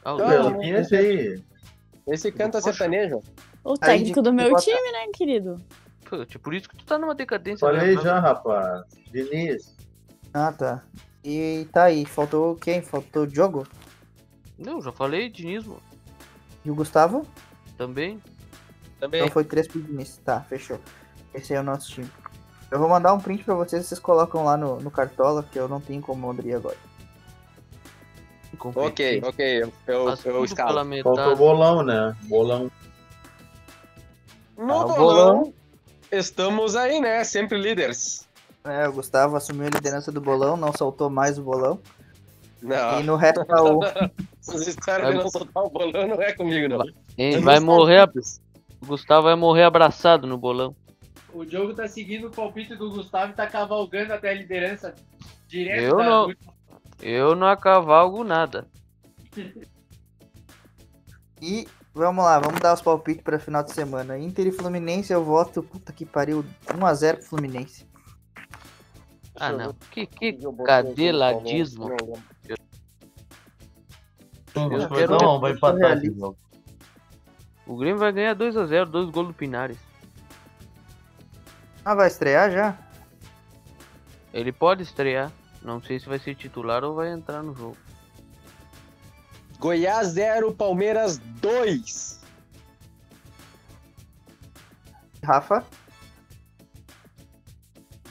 Ah, 0.04 0.14
o 0.14 0.22
Ah, 0.22 0.28
Pelo 0.28 0.50
Zé. 0.50 0.58
que 0.58 0.70
esse 0.70 0.96
aí. 0.96 1.42
Esse 2.06 2.32
canta 2.32 2.60
sertanejo. 2.60 3.20
O 3.62 3.74
técnico 3.76 4.22
do 4.22 4.32
meu 4.32 4.50
bota- 4.50 4.62
time, 4.62 4.92
né, 4.92 5.06
querido? 5.14 5.56
Putz, 6.08 6.36
por 6.38 6.54
isso 6.54 6.68
que 6.68 6.76
tu 6.76 6.84
tá 6.84 6.98
numa 6.98 7.14
decadência. 7.14 7.60
Falei 7.68 7.94
né? 7.94 8.02
já, 8.02 8.18
rapaz. 8.18 8.82
Diniz. 9.12 9.76
Ah, 10.32 10.52
tá. 10.52 10.82
E 11.22 11.68
tá 11.72 11.84
aí. 11.84 12.04
Faltou 12.06 12.56
quem? 12.56 12.80
Faltou 12.82 13.24
o 13.24 13.26
Diogo? 13.26 13.66
Não, 14.58 14.80
já 14.80 14.90
falei 14.90 15.28
dinismo. 15.28 15.78
E 16.64 16.70
o 16.70 16.74
Gustavo? 16.74 17.26
Também. 17.76 18.20
Também. 18.98 19.20
Então 19.20 19.32
foi 19.32 19.44
três 19.44 19.68
pro 19.68 19.80
Diniz. 19.80 20.16
Tá, 20.24 20.40
fechou. 20.40 20.80
Esse 21.34 21.52
aí 21.52 21.58
é 21.58 21.60
o 21.60 21.64
nosso 21.64 21.90
time. 21.90 22.10
Eu 22.70 22.78
vou 22.78 22.88
mandar 22.88 23.12
um 23.12 23.20
print 23.20 23.44
pra 23.44 23.54
vocês, 23.54 23.86
vocês 23.86 24.00
colocam 24.00 24.44
lá 24.44 24.56
no, 24.56 24.80
no 24.80 24.90
Cartola, 24.90 25.42
que 25.42 25.58
eu 25.58 25.68
não 25.68 25.80
tenho 25.80 26.00
como 26.00 26.30
abrir 26.30 26.54
agora. 26.54 26.76
Ok, 28.58 29.22
ok. 29.24 29.62
Eu, 29.62 29.72
eu, 30.24 30.44
escalo. 30.44 30.80
Faltou 31.02 31.32
o 31.32 31.36
bolão, 31.36 31.82
né? 31.82 32.14
Bolão. 32.24 32.70
No 34.56 34.74
Ah, 34.74 34.84
bolão, 34.84 34.96
bolão. 34.96 35.54
estamos 36.12 36.76
aí, 36.76 37.00
né? 37.00 37.24
Sempre 37.24 37.58
líderes. 37.58 38.28
É, 38.64 38.86
o 38.86 38.92
Gustavo 38.92 39.36
assumiu 39.36 39.66
a 39.66 39.70
liderança 39.70 40.12
do 40.12 40.20
bolão, 40.20 40.56
não 40.56 40.72
soltou 40.72 41.08
mais 41.08 41.38
o 41.38 41.42
bolão. 41.42 41.80
Não, 42.60 43.00
E 43.00 43.02
no 43.02 43.16
resto 43.16 43.42
tá 43.46 43.62
o. 43.62 43.80
essas 44.38 44.66
histórias 44.66 45.08
de 45.10 45.14
não 45.16 45.30
soltar 45.30 45.64
o 45.64 45.70
bolão 45.70 46.06
não 46.08 46.20
é 46.20 46.32
comigo, 46.34 46.68
não. 46.68 46.84
Eu 47.16 47.40
vai 47.40 47.58
morrer. 47.58 48.06
O 48.82 48.86
Gustavo 48.86 49.22
vai 49.24 49.34
morrer 49.34 49.64
abraçado 49.64 50.26
no 50.26 50.36
bolão. 50.36 50.74
O 51.32 51.44
Diogo 51.44 51.74
tá 51.74 51.86
seguindo 51.88 52.26
o 52.26 52.30
palpite 52.30 52.74
do 52.74 52.90
Gustavo 52.90 53.32
e 53.32 53.34
tá 53.36 53.46
cavalgando 53.46 54.12
até 54.12 54.30
a 54.30 54.34
liderança 54.34 54.94
direto 55.46 55.82
Eu 55.82 55.96
da 55.96 56.04
não. 56.04 56.34
Eu 57.00 57.34
não 57.34 57.46
acavalgo 57.46 58.24
nada. 58.24 58.66
E 61.42 61.66
vamos 61.94 62.22
lá, 62.22 62.38
vamos 62.38 62.60
dar 62.60 62.74
os 62.74 62.82
palpites 62.82 63.22
para 63.22 63.38
final 63.38 63.62
de 63.62 63.72
semana. 63.72 64.18
Inter 64.18 64.48
e 64.48 64.52
Fluminense, 64.52 65.10
eu 65.10 65.24
voto, 65.24 65.62
puta 65.62 65.90
que 65.90 66.04
pariu, 66.04 66.44
1x0 66.66 67.14
pro 67.14 67.24
Fluminense. 67.24 67.88
Ah, 69.36 69.50
não. 69.50 69.72
Que, 69.90 70.04
que 70.04 70.38
cadeladismo. 70.66 71.96
Eu 74.54 74.88
quero 74.88 75.18
Não, 75.18 75.40
vai 75.40 75.52
empatar 75.52 75.92
esse 75.92 76.02
realista. 76.02 76.20
jogo. 76.20 76.38
O 77.66 77.76
Grêmio 77.76 77.98
vai 77.98 78.12
ganhar 78.12 78.36
2x0, 78.36 78.84
dois 78.84 79.08
gols 79.08 79.28
do 79.28 79.34
Pinares. 79.34 79.78
Ah, 81.84 81.94
vai 81.94 82.08
estrear 82.08 82.50
já? 82.50 82.76
Ele 84.34 84.52
pode 84.52 84.82
estrear. 84.82 85.32
Não 85.62 85.82
sei 85.82 86.00
se 86.00 86.08
vai 86.08 86.18
ser 86.18 86.34
titular 86.34 86.82
ou 86.84 86.94
vai 86.94 87.12
entrar 87.12 87.42
no 87.42 87.54
jogo. 87.54 87.76
Goiás 89.58 90.08
0, 90.08 90.54
Palmeiras 90.54 91.18
2. 91.18 92.20
Rafa? 95.22 95.64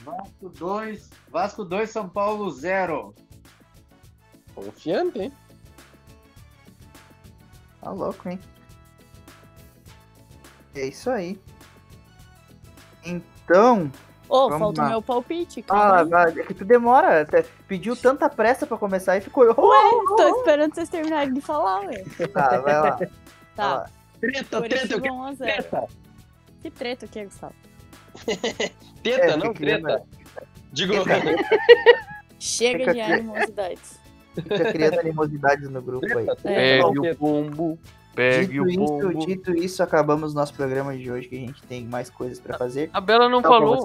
Vasco 0.04 0.48
2, 0.48 1.10
Vasco 1.28 1.64
2, 1.64 1.90
São 1.90 2.08
Paulo 2.08 2.50
0. 2.50 3.14
Confiante, 4.54 5.18
hein? 5.18 5.32
Tá 7.80 7.90
louco, 7.90 8.28
hein? 8.28 8.38
É 10.74 10.86
isso 10.86 11.10
aí. 11.10 11.40
Então. 13.04 13.90
Ô, 14.30 14.48
Vamos 14.48 14.58
falta 14.60 14.82
o 14.82 14.88
meu 14.88 15.02
palpite, 15.02 15.60
calma 15.60 16.08
Ah, 16.16 16.30
é 16.30 16.42
que 16.44 16.54
tu 16.54 16.64
demora. 16.64 17.26
Pediu 17.66 17.96
tanta 17.96 18.30
pressa 18.30 18.64
pra 18.64 18.78
começar 18.78 19.16
e 19.16 19.20
ficou. 19.20 19.44
Ué, 19.44 19.90
tô 20.16 20.28
esperando 20.38 20.72
vocês 20.72 20.88
terminarem 20.88 21.34
de 21.34 21.40
falar, 21.40 21.80
ué. 21.80 22.04
Tá, 22.32 22.60
vai 22.60 22.80
lá. 22.80 22.98
Tá, 23.56 23.90
Treta, 24.20 24.42
treta, 24.42 24.56
eu 24.56 24.62
Curitiba 24.62 25.00
quero 25.00 25.14
1 25.14 25.22
a 25.24 25.34
0 25.34 25.52
treta. 25.52 25.86
Que 26.62 26.70
treta 26.70 27.06
que 27.08 27.18
é, 27.18 27.24
Gustavo? 27.24 27.54
Teta, 29.02 29.24
É, 29.24 29.36
não 29.36 29.52
treta. 29.52 30.02
Digo, 30.72 30.94
Chega 32.38 32.78
Fica 32.78 32.94
de 32.94 33.00
animosidades. 33.00 34.00
Fica 34.34 34.72
criando 34.72 35.00
animosidades 35.00 35.68
no 35.68 35.82
grupo 35.82 36.06
aí. 36.16 36.26
É, 36.44 36.80
Pegue 36.80 37.10
o 37.10 37.16
pombo. 37.16 37.78
Pegue 38.20 38.52
Dito 38.52 38.62
o 38.62 38.68
isso, 38.68 38.78
pombo. 38.78 39.26
dito 39.26 39.56
isso, 39.56 39.82
acabamos 39.82 40.34
nosso 40.34 40.52
programa 40.54 40.96
de 40.96 41.10
hoje, 41.10 41.28
que 41.28 41.36
a 41.36 41.40
gente 41.40 41.62
tem 41.62 41.84
mais 41.84 42.10
coisas 42.10 42.38
pra 42.38 42.58
fazer. 42.58 42.90
A 42.92 43.00
Bela 43.00 43.28
não 43.28 43.40
Tchau 43.40 43.50
falou. 43.52 43.84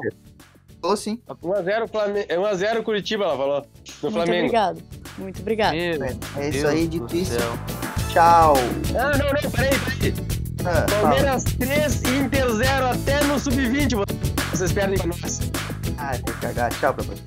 Falou 0.82 0.98
sim. 0.98 1.20
1x0 1.28 1.88
Flamengo. 1.90 2.28
1x0 2.30 2.84
Curitiba, 2.84 3.24
ela 3.24 3.38
falou. 3.38 3.58
No 3.60 3.64
muito 3.64 4.14
Flamengo. 4.14 4.38
obrigado. 4.40 4.84
Muito 5.18 5.40
obrigado. 5.42 5.74
Meu 5.74 6.04
É 6.38 6.50
isso 6.50 6.60
Deus 6.60 6.66
aí, 6.66 6.88
dito 6.88 7.16
isso. 7.16 7.32
céu. 7.40 7.52
Tchau. 8.10 8.54
Ah, 8.98 9.18
não, 9.18 9.26
não, 9.30 9.52
peraí, 9.52 9.72
peraí. 9.80 10.14
Ah, 10.66 10.86
fala. 10.90 11.02
Palmeiras 11.02 11.44
3, 11.44 12.04
Inter 12.04 12.50
0 12.50 12.86
até 12.88 13.24
no 13.24 13.40
sub-20. 13.40 13.96
Vocês 14.52 14.72
perdem 14.72 14.98
pra 14.98 15.08
nós. 15.08 15.40
Ah, 15.98 16.12
tem 16.12 16.24
que 16.24 16.42
cagar. 16.42 16.72
Tchau 16.74 16.94
pra 16.94 17.04
você. 17.04 17.22